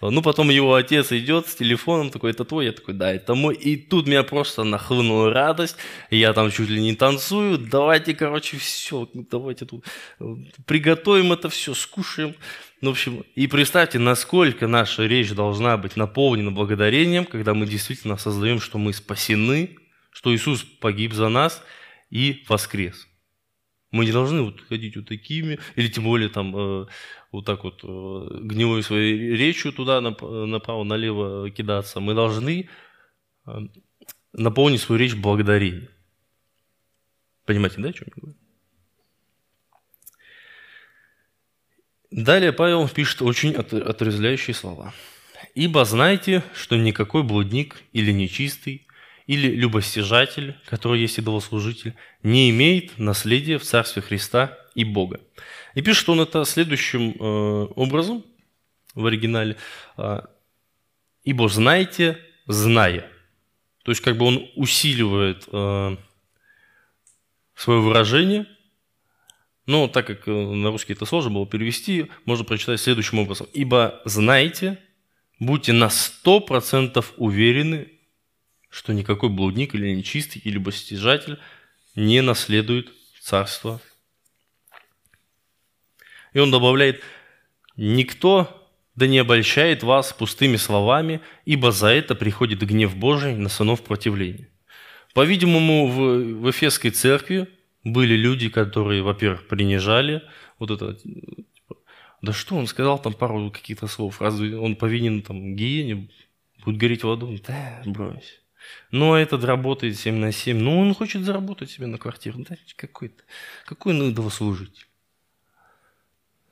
Ну, 0.00 0.22
потом 0.22 0.50
его 0.50 0.74
отец 0.74 1.10
идет 1.10 1.48
с 1.48 1.56
телефоном, 1.56 2.10
такой, 2.10 2.30
это 2.30 2.44
твой? 2.44 2.66
Я 2.66 2.72
такой, 2.72 2.94
да, 2.94 3.12
это 3.12 3.34
мой. 3.34 3.56
И 3.56 3.76
тут 3.76 4.06
меня 4.06 4.22
просто 4.22 4.62
нахлынула 4.62 5.32
радость, 5.32 5.76
я 6.10 6.32
там 6.34 6.52
чуть 6.52 6.68
ли 6.68 6.80
не 6.80 6.94
танцую, 6.94 7.58
давайте, 7.58 8.14
короче, 8.14 8.58
все, 8.58 9.08
давайте 9.12 9.64
тут 9.64 9.84
приготовим 10.66 11.32
это 11.32 11.48
все, 11.48 11.74
скушаем. 11.74 12.36
Ну, 12.80 12.90
в 12.90 12.92
общем, 12.92 13.24
и 13.34 13.46
представьте, 13.46 13.98
насколько 13.98 14.66
наша 14.66 15.06
речь 15.06 15.32
должна 15.32 15.76
быть 15.76 15.96
наполнена 15.96 16.52
благодарением, 16.52 17.24
когда 17.24 17.54
мы 17.54 17.66
действительно 17.66 18.14
осознаем, 18.14 18.60
что 18.60 18.78
мы 18.78 18.92
спасены, 18.92 19.76
что 20.12 20.34
Иисус 20.34 20.62
погиб 20.62 21.12
за 21.12 21.28
нас 21.28 21.62
и 22.10 22.44
воскрес. 22.48 23.08
Мы 23.92 24.06
не 24.06 24.12
должны 24.12 24.42
вот 24.42 24.60
ходить 24.62 24.96
вот 24.96 25.06
такими, 25.06 25.58
или 25.76 25.88
тем 25.88 26.04
более 26.04 26.30
там 26.30 26.56
э, 26.56 26.86
вот 27.30 27.44
так 27.44 27.62
вот 27.62 27.84
э, 27.84 28.38
гнилой 28.40 28.82
своей 28.82 29.36
речью 29.36 29.70
туда 29.72 30.00
направо, 30.00 30.82
налево 30.82 31.50
кидаться. 31.50 32.00
Мы 32.00 32.14
должны 32.14 32.70
э, 33.46 33.52
наполнить 34.32 34.80
свою 34.80 34.98
речь 34.98 35.14
благодарением. 35.14 35.88
Понимаете, 37.44 37.82
да, 37.82 37.90
о 37.90 37.92
чем 37.92 38.08
я 38.08 38.20
говорю? 38.20 38.38
Далее 42.10 42.52
Павел 42.52 42.88
пишет 42.88 43.20
очень 43.20 43.54
отрезвляющие 43.54 44.54
слова. 44.54 44.94
«Ибо 45.54 45.84
знайте, 45.84 46.42
что 46.54 46.76
никакой 46.76 47.24
блудник 47.24 47.82
или 47.92 48.10
нечистый, 48.10 48.86
или 49.26 49.48
любостяжатель, 49.54 50.56
который 50.66 51.00
есть 51.00 51.18
идолослужитель, 51.18 51.94
не 52.22 52.50
имеет 52.50 52.98
наследия 52.98 53.58
в 53.58 53.64
Царстве 53.64 54.02
Христа 54.02 54.58
и 54.74 54.84
Бога». 54.84 55.20
И 55.74 55.82
пишет 55.82 56.08
он 56.08 56.20
это 56.20 56.44
следующим 56.44 57.10
э, 57.12 57.68
образом 57.76 58.24
в 58.94 59.06
оригинале. 59.06 59.56
Э, 59.96 60.20
«Ибо 61.24 61.48
знайте, 61.48 62.18
зная». 62.46 63.06
То 63.84 63.90
есть 63.90 64.00
как 64.00 64.16
бы 64.16 64.26
он 64.26 64.48
усиливает 64.54 65.44
э, 65.50 65.96
свое 67.54 67.80
выражение– 67.80 68.46
но 69.66 69.86
так 69.88 70.06
как 70.06 70.26
э, 70.26 70.30
на 70.30 70.70
русский 70.70 70.92
это 70.92 71.06
сложно 71.06 71.30
было 71.30 71.46
перевести, 71.46 72.10
можно 72.24 72.44
прочитать 72.44 72.80
следующим 72.80 73.20
образом. 73.20 73.46
«Ибо 73.52 74.00
знаете, 74.04 74.78
будьте 75.38 75.72
на 75.72 75.88
сто 75.88 76.40
процентов 76.40 77.12
уверены, 77.16 77.91
что 78.72 78.92
никакой 78.92 79.28
блудник 79.28 79.76
или 79.76 79.94
нечистый, 79.94 80.42
или 80.44 80.58
постижатель 80.58 81.38
не 81.94 82.22
наследует 82.22 82.92
царство». 83.20 83.80
И 86.32 86.38
он 86.38 86.50
добавляет, 86.50 87.02
«Никто 87.76 88.58
да 88.96 89.06
не 89.06 89.18
обольщает 89.18 89.82
вас 89.82 90.12
пустыми 90.12 90.56
словами, 90.56 91.20
ибо 91.44 91.70
за 91.70 91.88
это 91.88 92.14
приходит 92.14 92.62
гнев 92.62 92.96
Божий 92.96 93.36
на 93.36 93.48
сынов 93.48 93.84
противления». 93.84 94.48
По-видимому, 95.14 95.88
в, 95.88 96.40
в 96.40 96.50
Эфесской 96.50 96.90
церкви 96.90 97.48
были 97.84 98.14
люди, 98.14 98.48
которые, 98.48 99.02
во-первых, 99.02 99.46
принижали 99.46 100.22
вот 100.58 100.70
это, 100.70 100.94
типа, 100.94 101.76
да 102.22 102.32
что, 102.32 102.56
он 102.56 102.66
сказал 102.66 102.98
там 102.98 103.12
пару 103.12 103.50
каких-то 103.50 103.88
слов, 103.88 104.20
разве 104.20 104.56
он 104.56 104.76
повинен 104.76 105.22
там 105.22 105.54
гиене, 105.54 106.08
будет 106.64 106.78
гореть 106.78 107.04
в 107.04 107.10
аду? 107.10 107.36
Да, 107.46 107.82
брось. 107.84 108.41
А 108.92 109.16
этот 109.16 109.44
работает 109.44 109.98
7 109.98 110.14
на 110.16 110.32
7. 110.32 110.58
Ну, 110.58 110.80
он 110.80 110.94
хочет 110.94 111.22
заработать 111.22 111.70
себе 111.70 111.86
на 111.86 111.98
квартиру. 111.98 112.44
Да, 112.48 112.56
какой-то, 112.76 113.22
какой 113.66 113.94
он 113.94 114.10
идолослужитель. 114.10 114.86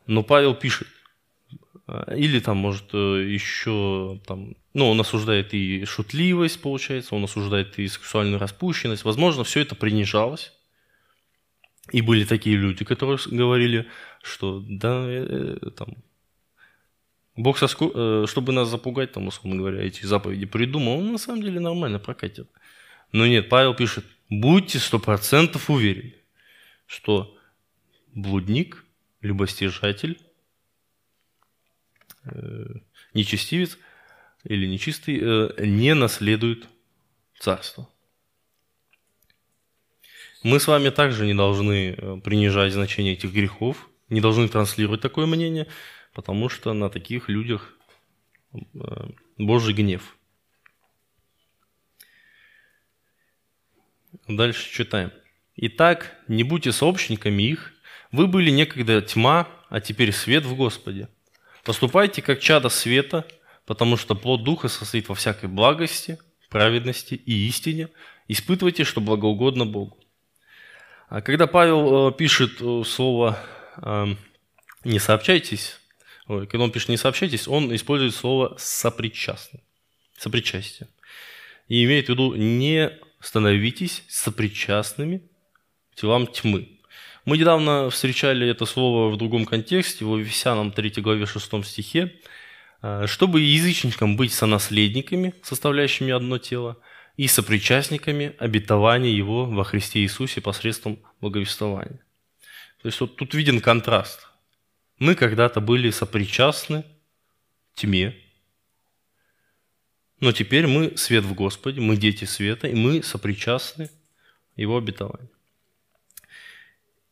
Но 0.06 0.22
Павел 0.22 0.54
пишет, 0.54 0.88
а, 1.86 2.14
или 2.14 2.40
там, 2.40 2.56
может, 2.56 2.94
э, 2.94 3.24
еще 3.28 4.20
там, 4.26 4.56
ну, 4.74 4.90
он 4.90 5.00
осуждает 5.00 5.54
и 5.54 5.84
шутливость, 5.84 6.60
получается, 6.62 7.14
он 7.14 7.24
осуждает 7.24 7.78
и 7.78 7.88
сексуальную 7.88 8.38
распущенность. 8.38 9.04
Возможно, 9.04 9.44
все 9.44 9.60
это 9.60 9.74
принижалось. 9.74 10.52
И 11.92 12.02
были 12.02 12.24
такие 12.24 12.56
люди, 12.56 12.84
которые 12.84 13.18
говорили, 13.26 13.88
что 14.22 14.64
да, 14.66 15.04
э, 15.06 15.58
э, 15.60 15.70
там, 15.70 15.96
Бог, 17.40 17.56
соску... 17.56 17.90
э, 17.94 18.26
чтобы 18.28 18.52
нас 18.52 18.68
запугать, 18.68 19.12
там, 19.12 19.28
условно 19.28 19.56
говоря, 19.56 19.82
эти 19.82 20.04
заповеди 20.04 20.44
придумал, 20.44 20.98
он 20.98 21.12
на 21.12 21.18
самом 21.18 21.42
деле 21.42 21.58
нормально 21.58 21.98
прокатит. 21.98 22.50
Но 23.12 23.26
нет, 23.26 23.48
Павел 23.48 23.74
пишет, 23.74 24.04
будьте 24.28 24.78
сто 24.78 24.98
процентов 24.98 25.70
уверены, 25.70 26.14
что 26.86 27.34
блудник, 28.14 28.84
любостяжатель, 29.22 30.20
э, 32.24 32.66
нечестивец 33.14 33.78
или 34.44 34.66
нечистый 34.66 35.18
э, 35.22 35.66
не 35.66 35.94
наследует 35.94 36.68
царство. 37.38 37.88
Мы 40.42 40.60
с 40.60 40.66
вами 40.66 40.90
также 40.90 41.24
не 41.24 41.34
должны 41.34 42.20
принижать 42.22 42.74
значение 42.74 43.14
этих 43.14 43.32
грехов, 43.32 43.88
не 44.10 44.20
должны 44.20 44.48
транслировать 44.48 45.00
такое 45.00 45.24
мнение, 45.26 45.66
потому 46.12 46.48
что 46.48 46.72
на 46.72 46.90
таких 46.90 47.28
людях 47.28 47.76
э, 48.52 48.58
Божий 49.38 49.74
гнев. 49.74 50.16
Дальше 54.26 54.70
читаем. 54.72 55.12
«Итак, 55.56 56.16
не 56.28 56.42
будьте 56.42 56.72
сообщниками 56.72 57.42
их, 57.42 57.72
вы 58.12 58.26
были 58.26 58.50
некогда 58.50 59.00
тьма, 59.02 59.48
а 59.68 59.80
теперь 59.80 60.12
свет 60.12 60.44
в 60.44 60.56
Господе. 60.56 61.08
Поступайте 61.64 62.22
как 62.22 62.40
чада 62.40 62.68
света, 62.68 63.26
потому 63.66 63.96
что 63.96 64.14
плод 64.14 64.42
Духа 64.42 64.68
состоит 64.68 65.08
во 65.08 65.14
всякой 65.14 65.48
благости, 65.48 66.18
праведности 66.48 67.14
и 67.14 67.46
истине. 67.46 67.88
Испытывайте, 68.26 68.84
что 68.84 69.00
благоугодно 69.00 69.66
Богу. 69.66 69.98
А 71.08 71.20
когда 71.20 71.46
Павел 71.46 72.08
э, 72.08 72.12
пишет 72.12 72.60
э, 72.60 72.82
слово 72.84 73.38
«не 74.84 74.98
сообщайтесь», 74.98 75.79
когда 76.48 76.64
он 76.64 76.70
пишет 76.70 76.88
«не 76.88 76.96
сообщайтесь», 76.96 77.48
он 77.48 77.74
использует 77.74 78.14
слово 78.14 78.54
«сопричастный», 78.58 79.60
«сопричастие». 80.16 80.88
И 81.68 81.84
имеет 81.84 82.06
в 82.06 82.08
виду 82.10 82.34
«не 82.34 82.90
становитесь 83.20 84.02
сопричастными 84.08 85.22
телам 85.94 86.26
тьмы». 86.26 86.68
Мы 87.24 87.36
недавно 87.36 87.90
встречали 87.90 88.48
это 88.48 88.64
слово 88.64 89.10
в 89.10 89.16
другом 89.18 89.44
контексте, 89.44 90.04
в 90.04 90.16
Ефесянам 90.16 90.72
3 90.72 91.02
главе 91.02 91.26
6 91.26 91.64
стихе. 91.64 92.14
«Чтобы 93.04 93.42
язычникам 93.42 94.16
быть 94.16 94.32
сонаследниками, 94.32 95.34
составляющими 95.42 96.12
одно 96.12 96.38
тело, 96.38 96.78
и 97.18 97.26
сопричастниками 97.26 98.34
обетования 98.38 99.10
Его 99.10 99.44
во 99.44 99.64
Христе 99.64 100.00
Иисусе 100.00 100.40
посредством 100.40 100.98
благовествования. 101.20 102.00
То 102.80 102.88
есть 102.88 102.98
вот 102.98 103.16
тут 103.16 103.34
виден 103.34 103.60
контраст. 103.60 104.29
Мы 105.00 105.14
когда-то 105.14 105.60
были 105.60 105.90
сопричастны 105.90 106.84
тьме, 107.74 108.14
но 110.20 110.32
теперь 110.32 110.66
мы 110.66 110.94
свет 110.98 111.24
в 111.24 111.32
Господе, 111.32 111.80
мы 111.80 111.96
дети 111.96 112.26
света, 112.26 112.68
и 112.68 112.74
мы 112.74 113.02
сопричастны 113.02 113.90
Его 114.56 114.76
обетованию. 114.76 115.30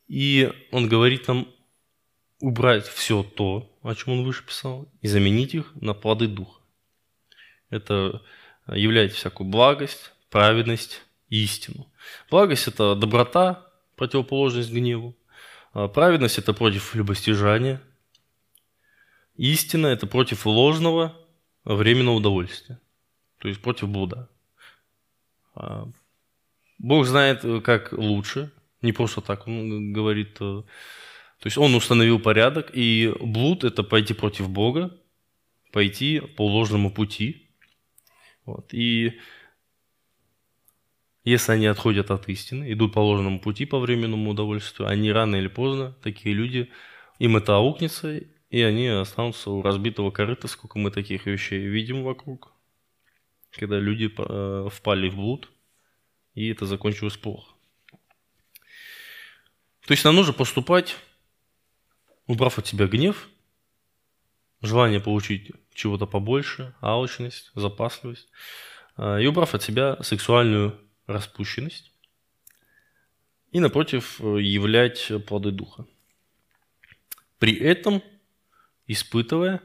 И 0.06 0.52
Он 0.70 0.86
говорит 0.86 1.26
нам 1.28 1.48
убрать 2.40 2.86
все 2.86 3.22
то, 3.22 3.74
о 3.82 3.94
чем 3.94 4.12
Он 4.12 4.24
выше 4.24 4.44
писал, 4.44 4.86
и 5.00 5.08
заменить 5.08 5.54
их 5.54 5.72
на 5.74 5.94
плоды 5.94 6.28
Духа. 6.28 6.60
Это 7.70 8.22
являйте 8.66 9.14
всякую 9.14 9.48
благость, 9.48 10.12
праведность, 10.28 11.02
истину. 11.30 11.90
Благость– 12.30 12.66
это 12.68 12.94
доброта, 12.94 13.66
противоположность 13.96 14.70
гневу. 14.70 15.16
А 15.72 15.88
праведность– 15.88 16.38
это 16.38 16.52
против 16.52 16.94
любостяжания. 16.94 17.80
Истина– 19.36 19.86
это 19.88 20.06
против 20.06 20.46
ложного 20.46 21.16
временного 21.64 22.16
удовольствия, 22.16 22.80
то 23.38 23.48
есть 23.48 23.60
против 23.60 23.88
блуда. 23.88 24.28
А 25.54 25.88
Бог 26.78 27.06
знает, 27.06 27.42
как 27.64 27.92
лучше, 27.92 28.50
не 28.82 28.92
просто 28.92 29.20
так 29.20 29.46
он 29.46 29.92
говорит. 29.92 30.36
Э, 30.40 30.62
то 31.40 31.46
есть 31.46 31.58
он 31.58 31.74
установил 31.74 32.18
порядок, 32.18 32.70
и 32.72 33.14
блуд– 33.20 33.64
это 33.64 33.82
пойти 33.82 34.14
против 34.14 34.48
Бога, 34.48 34.96
пойти 35.72 36.20
по 36.20 36.46
ложному 36.46 36.90
пути. 36.90 37.48
Вот. 38.44 38.72
И 38.72 39.18
если 41.24 41.52
они 41.52 41.66
отходят 41.66 42.10
от 42.10 42.28
истины, 42.28 42.72
идут 42.72 42.94
по 42.94 43.00
ложному 43.00 43.40
пути 43.40 43.66
по 43.66 43.78
временному 43.78 44.30
удовольствию, 44.30 44.88
они 44.88 45.12
рано 45.12 45.36
или 45.36 45.48
поздно, 45.48 45.92
такие 46.02 46.34
люди, 46.34 46.70
им 47.18 47.36
это 47.36 47.56
аукнется, 47.56 48.18
и 48.50 48.62
они 48.62 48.86
останутся 48.88 49.50
у 49.50 49.62
разбитого 49.62 50.10
корыта, 50.10 50.48
сколько 50.48 50.78
мы 50.78 50.90
таких 50.90 51.26
вещей 51.26 51.66
видим 51.66 52.02
вокруг, 52.02 52.52
когда 53.50 53.78
люди 53.78 54.10
э, 54.16 54.68
впали 54.70 55.10
в 55.10 55.16
блуд, 55.16 55.50
и 56.34 56.48
это 56.48 56.66
закончилось 56.66 57.16
плохо. 57.16 57.52
То 59.86 59.92
есть 59.92 60.04
нам 60.04 60.16
нужно 60.16 60.32
поступать, 60.32 60.96
убрав 62.26 62.58
от 62.58 62.66
себя 62.66 62.86
гнев, 62.86 63.28
желание 64.62 65.00
получить 65.00 65.50
чего-то 65.74 66.06
побольше, 66.06 66.74
алчность, 66.80 67.50
запасливость, 67.54 68.28
э, 68.96 69.22
и 69.22 69.26
убрав 69.26 69.54
от 69.54 69.62
себя 69.62 69.98
сексуальную 70.02 70.78
распущенность, 71.08 71.90
и 73.50 73.58
напротив 73.58 74.20
являть 74.20 75.10
плоды 75.26 75.50
Духа. 75.50 75.86
При 77.38 77.56
этом 77.56 78.02
испытывая, 78.86 79.60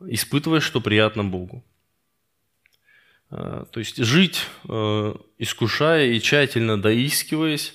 испытывая, 0.00 0.60
что 0.60 0.80
приятно 0.80 1.24
Богу. 1.24 1.64
Э, 3.30 3.64
то 3.70 3.80
есть 3.80 3.96
жить, 3.96 4.46
э, 4.68 5.14
искушая 5.38 6.06
и 6.08 6.20
тщательно 6.20 6.80
доискиваясь, 6.80 7.74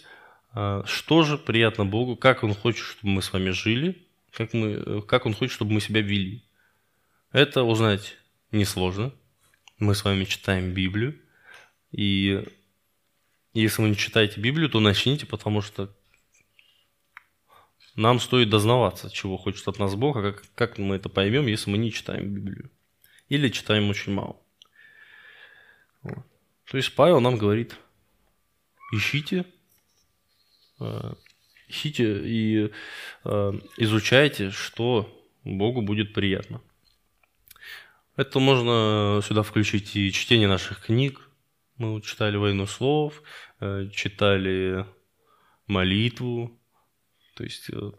что 0.84 1.24
же 1.24 1.38
приятно 1.38 1.86
Богу, 1.86 2.18
как 2.18 2.44
Он 2.44 2.54
хочет, 2.54 2.86
чтобы 2.86 3.14
мы 3.14 3.22
с 3.22 3.32
вами 3.32 3.52
жили, 3.52 4.06
как, 4.34 4.54
мы, 4.54 5.02
как 5.02 5.26
Он 5.26 5.34
хочет, 5.34 5.54
чтобы 5.54 5.72
мы 5.72 5.80
себя 5.80 6.02
вели. 6.02 6.44
Это 7.32 7.64
узнать 7.64 8.18
несложно. 8.52 9.14
Мы 9.80 9.96
с 9.96 10.04
вами 10.04 10.26
читаем 10.26 10.74
Библию. 10.74 11.21
И 11.92 12.44
если 13.54 13.82
вы 13.82 13.90
не 13.90 13.98
читаете 13.98 14.40
Библию, 14.40 14.70
то 14.70 14.80
начните, 14.80 15.26
потому 15.26 15.62
что 15.62 15.94
нам 17.96 18.20
стоит 18.20 18.50
дознаваться, 18.50 19.10
чего 19.12 19.38
хочет 19.38 19.68
от 19.68 19.80
нас 19.80 19.96
Бог, 19.96 20.16
а 20.18 20.32
как, 20.32 20.44
как 20.56 20.78
мы 20.78 20.96
это 20.96 21.10
поймем, 21.10 21.48
если 21.48 21.70
мы 21.70 21.78
не 21.78 21.92
читаем 21.92 22.34
Библию. 22.34 22.72
Или 23.28 23.50
читаем 23.50 23.90
очень 23.90 24.14
мало. 24.14 24.38
Вот. 26.04 26.26
То 26.70 26.78
есть 26.78 26.96
Павел 26.96 27.20
нам 27.20 27.38
говорит, 27.38 27.76
ищите, 28.94 29.46
э, 30.80 31.14
ищите 31.68 32.22
и 32.26 32.72
э, 33.26 33.52
изучайте, 33.78 34.52
что 34.52 35.26
Богу 35.44 35.82
будет 35.82 36.14
приятно. 36.14 36.62
Это 38.16 38.40
можно 38.40 39.22
сюда 39.26 39.44
включить 39.44 39.96
и 39.96 40.12
чтение 40.12 40.48
наших 40.48 40.86
книг. 40.86 41.28
Мы 41.78 42.02
читали 42.02 42.38
«Войну 42.38 42.68
слов», 42.68 43.24
э, 43.60 43.90
читали 43.94 44.86
молитву, 45.68 46.60
то 47.36 47.44
есть 47.44 47.70
э, 47.72 47.92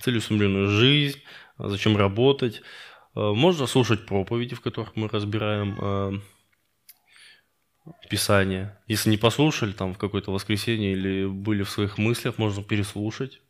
целеустремленную 0.00 0.68
жизнь, 0.68 1.22
зачем 1.58 1.96
работать. 1.96 2.62
Э, 3.14 3.32
можно 3.34 3.66
слушать 3.66 4.06
проповеди, 4.06 4.54
в 4.54 4.60
которых 4.60 4.96
мы 4.96 5.08
разбираем 5.08 6.22
Писание. 8.10 8.78
Если 8.86 9.10
не 9.10 9.16
послушали 9.16 9.72
там 9.72 9.94
в 9.94 9.98
какое-то 9.98 10.30
воскресенье 10.30 10.92
или 10.92 11.26
были 11.26 11.62
в 11.62 11.70
своих 11.70 11.98
мыслях, 11.98 12.36
можно 12.36 12.62
переслушать. 12.62 13.40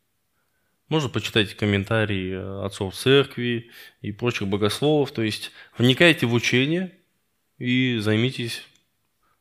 Можно 0.88 1.10
почитать 1.10 1.54
комментарии 1.54 2.64
отцов 2.64 2.94
церкви 2.94 3.70
и 4.00 4.12
прочих 4.12 4.48
богословов. 4.48 5.12
То 5.12 5.22
есть 5.22 5.52
вникайте 5.76 6.26
в 6.26 6.32
учение 6.32 6.92
и 7.58 7.98
займитесь 7.98 8.66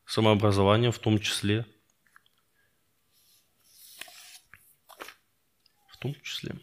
самообразованием 0.08 0.90
в 0.90 0.98
том 0.98 1.18
числе. 1.20 1.66
В 5.90 5.98
том 5.98 6.14
числе. 6.22 6.56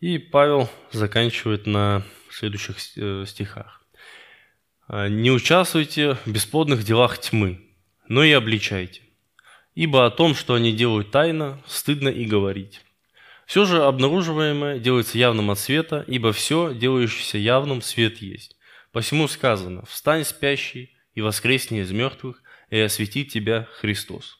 И 0.00 0.18
Павел 0.18 0.68
заканчивает 0.90 1.66
на 1.66 2.04
следующих 2.30 2.76
э, 2.96 3.24
стихах. 3.26 3.84
«А, 4.86 5.08
«Не 5.08 5.30
участвуйте 5.30 6.14
в 6.14 6.26
бесплодных 6.26 6.82
делах 6.84 7.18
тьмы, 7.18 7.60
но 8.08 8.22
и 8.24 8.32
обличайте, 8.32 9.02
ибо 9.74 10.04
о 10.04 10.10
том, 10.10 10.34
что 10.34 10.54
они 10.54 10.72
делают 10.72 11.10
тайно, 11.10 11.62
стыдно 11.66 12.08
и 12.08 12.24
говорить». 12.24 12.82
Все 13.46 13.64
же 13.64 13.82
обнаруживаемое 13.82 14.78
делается 14.78 15.18
явным 15.18 15.50
от 15.50 15.58
света, 15.58 16.04
ибо 16.06 16.32
все, 16.32 16.74
делающееся 16.74 17.38
явным, 17.38 17.82
свет 17.82 18.18
есть. 18.18 18.56
Посему 18.92 19.28
сказано, 19.28 19.84
встань 19.84 20.24
спящий 20.24 20.91
и 21.14 21.20
воскресни 21.20 21.80
из 21.80 21.90
мертвых, 21.90 22.42
и 22.70 22.78
осветит 22.78 23.28
тебя 23.28 23.64
Христос. 23.64 24.38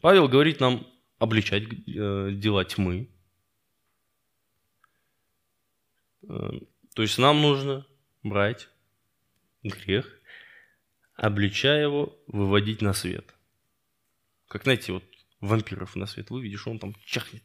Павел 0.00 0.28
говорит 0.28 0.60
нам 0.60 0.86
обличать 1.18 1.64
э, 1.64 2.30
дела 2.32 2.64
тьмы. 2.64 3.08
Э, 6.28 6.50
то 6.94 7.02
есть 7.02 7.18
нам 7.18 7.40
нужно 7.40 7.86
брать 8.22 8.68
грех, 9.62 10.20
обличая 11.14 11.82
его, 11.82 12.18
выводить 12.26 12.82
на 12.82 12.92
свет. 12.92 13.34
Как, 14.48 14.64
знаете, 14.64 14.92
вот 14.92 15.04
вампиров 15.40 15.96
на 15.96 16.06
свет 16.06 16.30
выведешь, 16.30 16.66
он 16.66 16.78
там 16.78 16.94
чахнет, 17.04 17.42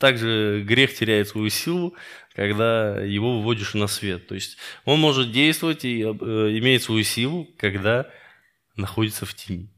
также 0.00 0.62
грех 0.66 0.94
теряет 0.94 1.28
свою 1.28 1.50
силу, 1.50 1.94
когда 2.34 3.00
его 3.02 3.36
выводишь 3.36 3.74
на 3.74 3.86
свет. 3.86 4.26
То 4.26 4.34
есть 4.34 4.56
он 4.86 4.98
может 4.98 5.30
действовать 5.30 5.84
и 5.84 6.00
э, 6.00 6.06
имеет 6.06 6.82
свою 6.82 7.04
силу, 7.04 7.46
когда 7.58 8.10
находится 8.76 9.26
в 9.26 9.34
тени. 9.34 9.68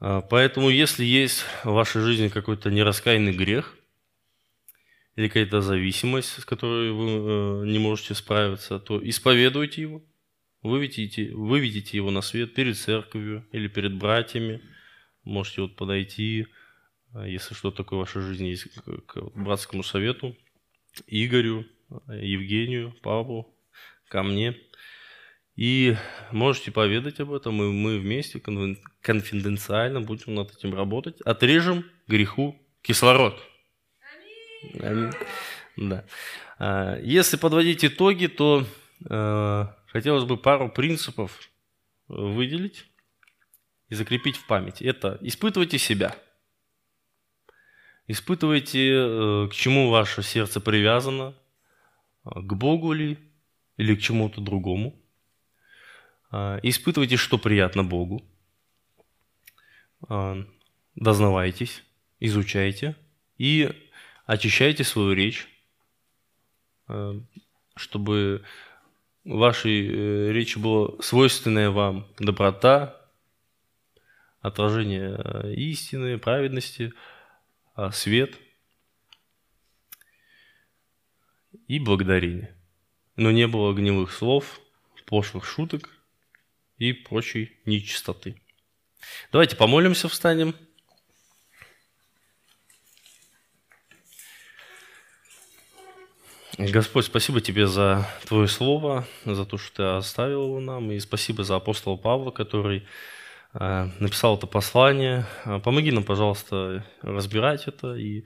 А, 0.00 0.22
поэтому, 0.22 0.70
если 0.70 1.04
есть 1.04 1.44
в 1.62 1.72
вашей 1.72 2.00
жизни 2.00 2.28
какой-то 2.28 2.70
нераскаянный 2.70 3.34
грех 3.34 3.76
или 5.14 5.28
какая-то 5.28 5.60
зависимость, 5.60 6.40
с 6.40 6.44
которой 6.46 6.90
вы 6.90 7.08
э, 7.10 7.66
не 7.66 7.78
можете 7.78 8.14
справиться, 8.14 8.78
то 8.78 8.98
исповедуйте 9.06 9.82
его, 9.82 10.02
выведите, 10.62 11.34
выведите 11.34 11.98
его 11.98 12.10
на 12.10 12.22
свет 12.22 12.54
перед 12.54 12.78
церковью 12.78 13.46
или 13.52 13.68
перед 13.68 13.94
братьями. 13.94 14.62
Можете 15.22 15.60
вот 15.60 15.76
подойти, 15.76 16.46
если 17.14 17.54
что 17.54 17.70
такое 17.70 17.98
в 17.98 18.00
вашей 18.00 18.22
жизни 18.22 18.48
есть 18.48 18.68
к 19.06 19.20
братскому 19.34 19.82
совету, 19.82 20.36
Игорю, 21.06 21.66
Евгению, 22.08 22.94
Павлу, 23.02 23.54
ко 24.08 24.22
мне. 24.22 24.56
И 25.54 25.96
можете 26.30 26.72
поведать 26.72 27.20
об 27.20 27.32
этом, 27.32 27.62
и 27.62 27.66
мы 27.66 27.98
вместе 27.98 28.40
конфиденциально 29.02 30.00
будем 30.00 30.34
над 30.34 30.54
этим 30.56 30.74
работать. 30.74 31.20
Отрежем 31.22 31.84
греху 32.08 32.58
кислород. 32.80 33.38
Аминь. 34.80 35.12
Да. 35.76 36.06
А, 36.58 36.98
если 37.00 37.36
подводить 37.36 37.84
итоги, 37.84 38.26
то 38.26 38.66
э, 39.08 39.66
хотелось 39.88 40.24
бы 40.24 40.36
пару 40.36 40.70
принципов 40.70 41.38
выделить 42.08 42.86
и 43.88 43.94
закрепить 43.94 44.36
в 44.36 44.46
памяти. 44.46 44.84
Это 44.84 45.18
испытывайте 45.20 45.76
себя– 45.76 46.16
Испытывайте, 48.08 48.92
э, 48.94 49.48
к 49.48 49.54
чему 49.54 49.90
ваше 49.90 50.22
сердце 50.22 50.60
привязано, 50.60 51.34
к 52.24 52.52
Богу 52.52 52.92
ли 52.92 53.18
или 53.76 53.94
к 53.94 54.00
чему-то 54.00 54.40
другому. 54.40 55.00
А, 56.30 56.58
испытывайте, 56.62 57.16
что 57.16 57.38
приятно 57.38 57.84
Богу. 57.84 58.24
А, 60.08 60.44
дознавайтесь, 60.96 61.84
изучайте 62.18 62.96
и 63.38 63.70
очищайте 64.26 64.84
свою 64.84 65.12
речь, 65.14 65.48
чтобы 67.76 68.44
вашей 69.24 69.88
э, 69.88 70.32
речи 70.32 70.58
была 70.58 71.00
свойственная 71.00 71.70
вам 71.70 72.08
доброта, 72.18 73.00
отражение 74.40 75.16
э, 75.16 75.54
истины, 75.54 76.18
праведности– 76.18 76.92
свет 77.92 78.38
и 81.68 81.78
благодарение. 81.78 82.56
но 83.16 83.30
не 83.30 83.46
было 83.46 83.72
гнилых 83.74 84.12
слов, 84.12 84.60
пошлых 85.06 85.44
шуток 85.44 85.90
и 86.78 86.92
прочей 86.94 87.58
нечистоты. 87.66 88.40
Давайте 89.30 89.56
помолимся, 89.56 90.08
встанем. 90.08 90.54
Господь, 96.56 97.06
спасибо 97.06 97.40
Тебе 97.40 97.66
за 97.66 98.08
Твое 98.26 98.48
Слово, 98.48 99.06
за 99.24 99.44
то, 99.44 99.58
что 99.58 99.76
Ты 99.76 99.82
оставил 99.82 100.44
его 100.44 100.60
нам, 100.60 100.90
и 100.92 100.98
спасибо 100.98 101.44
за 101.44 101.56
апостола 101.56 101.96
Павла, 101.96 102.30
который 102.30 102.86
написал 103.54 104.36
это 104.36 104.46
послание. 104.46 105.26
Э, 105.44 105.60
помоги 105.60 105.90
нам, 105.90 106.04
пожалуйста, 106.04 106.84
разбирать 107.02 107.68
это 107.68 107.94
и 107.94 108.24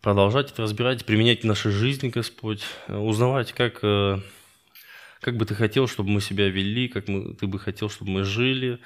продолжать 0.00 0.52
это 0.52 0.62
разбирать, 0.62 1.04
применять 1.04 1.42
в 1.42 1.46
нашей 1.46 1.72
жизни, 1.72 2.08
Господь, 2.08 2.62
э, 2.86 2.96
узнавать, 2.96 3.52
как, 3.52 3.80
как 3.80 5.36
бы 5.36 5.44
Ты 5.44 5.54
хотел, 5.54 5.88
чтобы 5.88 6.10
мы 6.10 6.20
себя 6.20 6.48
вели, 6.48 6.88
как 6.88 7.08
мы, 7.08 7.34
Ты 7.34 7.46
бы 7.46 7.58
хотел, 7.58 7.90
чтобы 7.90 8.10
мы 8.10 8.24
жили. 8.24 8.78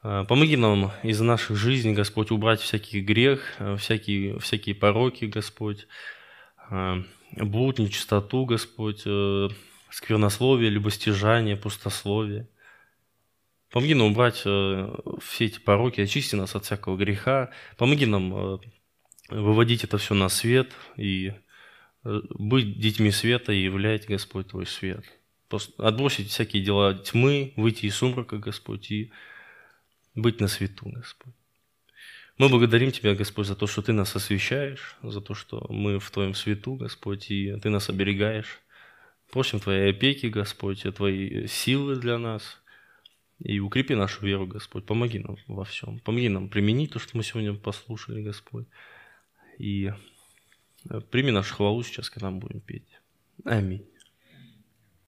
Помоги 0.00 0.56
нам 0.56 0.92
из 1.02 1.20
наших 1.20 1.56
жизней, 1.56 1.92
Господь, 1.92 2.30
убрать 2.30 2.60
всякий 2.60 3.00
грех, 3.00 3.42
всякие, 3.78 4.38
всякие 4.38 4.76
пороки, 4.76 5.24
Господь, 5.24 5.88
блуд, 7.36 7.78
нечистоту, 7.78 8.44
Господь, 8.44 9.02
э, 9.04 9.48
сквернословие, 9.90 10.70
любостяжание, 10.70 11.56
пустословие. 11.56 12.48
Помоги 13.70 13.94
нам 13.94 14.12
убрать 14.12 14.42
э, 14.44 14.94
все 15.20 15.46
эти 15.46 15.58
пороки, 15.58 16.00
очисти 16.00 16.34
нас 16.34 16.54
от 16.54 16.64
всякого 16.64 16.96
греха. 16.96 17.50
Помоги 17.76 18.06
нам 18.06 18.34
э, 18.34 18.58
выводить 19.30 19.84
это 19.84 19.98
все 19.98 20.14
на 20.14 20.28
свет 20.28 20.72
и 20.96 21.34
быть 22.04 22.78
детьми 22.78 23.10
света 23.10 23.52
и 23.52 23.62
являть, 23.62 24.06
Господь, 24.06 24.48
Твой 24.48 24.66
свет. 24.66 25.04
Отбросить 25.78 26.30
всякие 26.30 26.62
дела 26.62 26.94
тьмы, 26.94 27.52
выйти 27.56 27.86
из 27.86 27.96
сумрака, 27.96 28.38
Господь, 28.38 28.90
и 28.90 29.12
быть 30.14 30.40
на 30.40 30.48
свету, 30.48 30.88
Господь. 30.88 31.34
Мы 32.36 32.48
благодарим 32.48 32.92
Тебя, 32.92 33.14
Господь, 33.14 33.46
за 33.46 33.56
то, 33.56 33.66
что 33.66 33.82
Ты 33.82 33.92
нас 33.92 34.14
освещаешь, 34.14 34.96
за 35.02 35.20
то, 35.20 35.34
что 35.34 35.66
мы 35.70 35.98
в 35.98 36.10
Твоем 36.10 36.34
свету, 36.34 36.74
Господь, 36.74 37.30
и 37.30 37.58
Ты 37.60 37.70
нас 37.70 37.88
оберегаешь. 37.88 38.60
Просим 39.30 39.60
Твоей 39.60 39.90
опеки, 39.90 40.26
Господь, 40.26 40.82
Твоей 40.94 41.48
силы 41.48 41.96
для 41.96 42.16
нас. 42.18 42.62
И 43.40 43.60
укрепи 43.60 43.94
нашу 43.94 44.26
веру, 44.26 44.46
Господь. 44.46 44.84
Помоги 44.84 45.20
нам 45.20 45.36
во 45.46 45.64
всем. 45.64 46.00
Помоги 46.00 46.28
нам 46.28 46.48
применить 46.48 46.92
то, 46.92 46.98
что 46.98 47.16
мы 47.16 47.22
сегодня 47.22 47.54
послушали, 47.54 48.22
Господь. 48.22 48.66
И 49.58 49.92
прими 51.10 51.30
нашу 51.30 51.54
хвалу 51.54 51.82
сейчас, 51.82 52.10
когда 52.10 52.30
мы 52.30 52.38
будем 52.38 52.60
петь. 52.60 53.00
Аминь. 53.44 53.84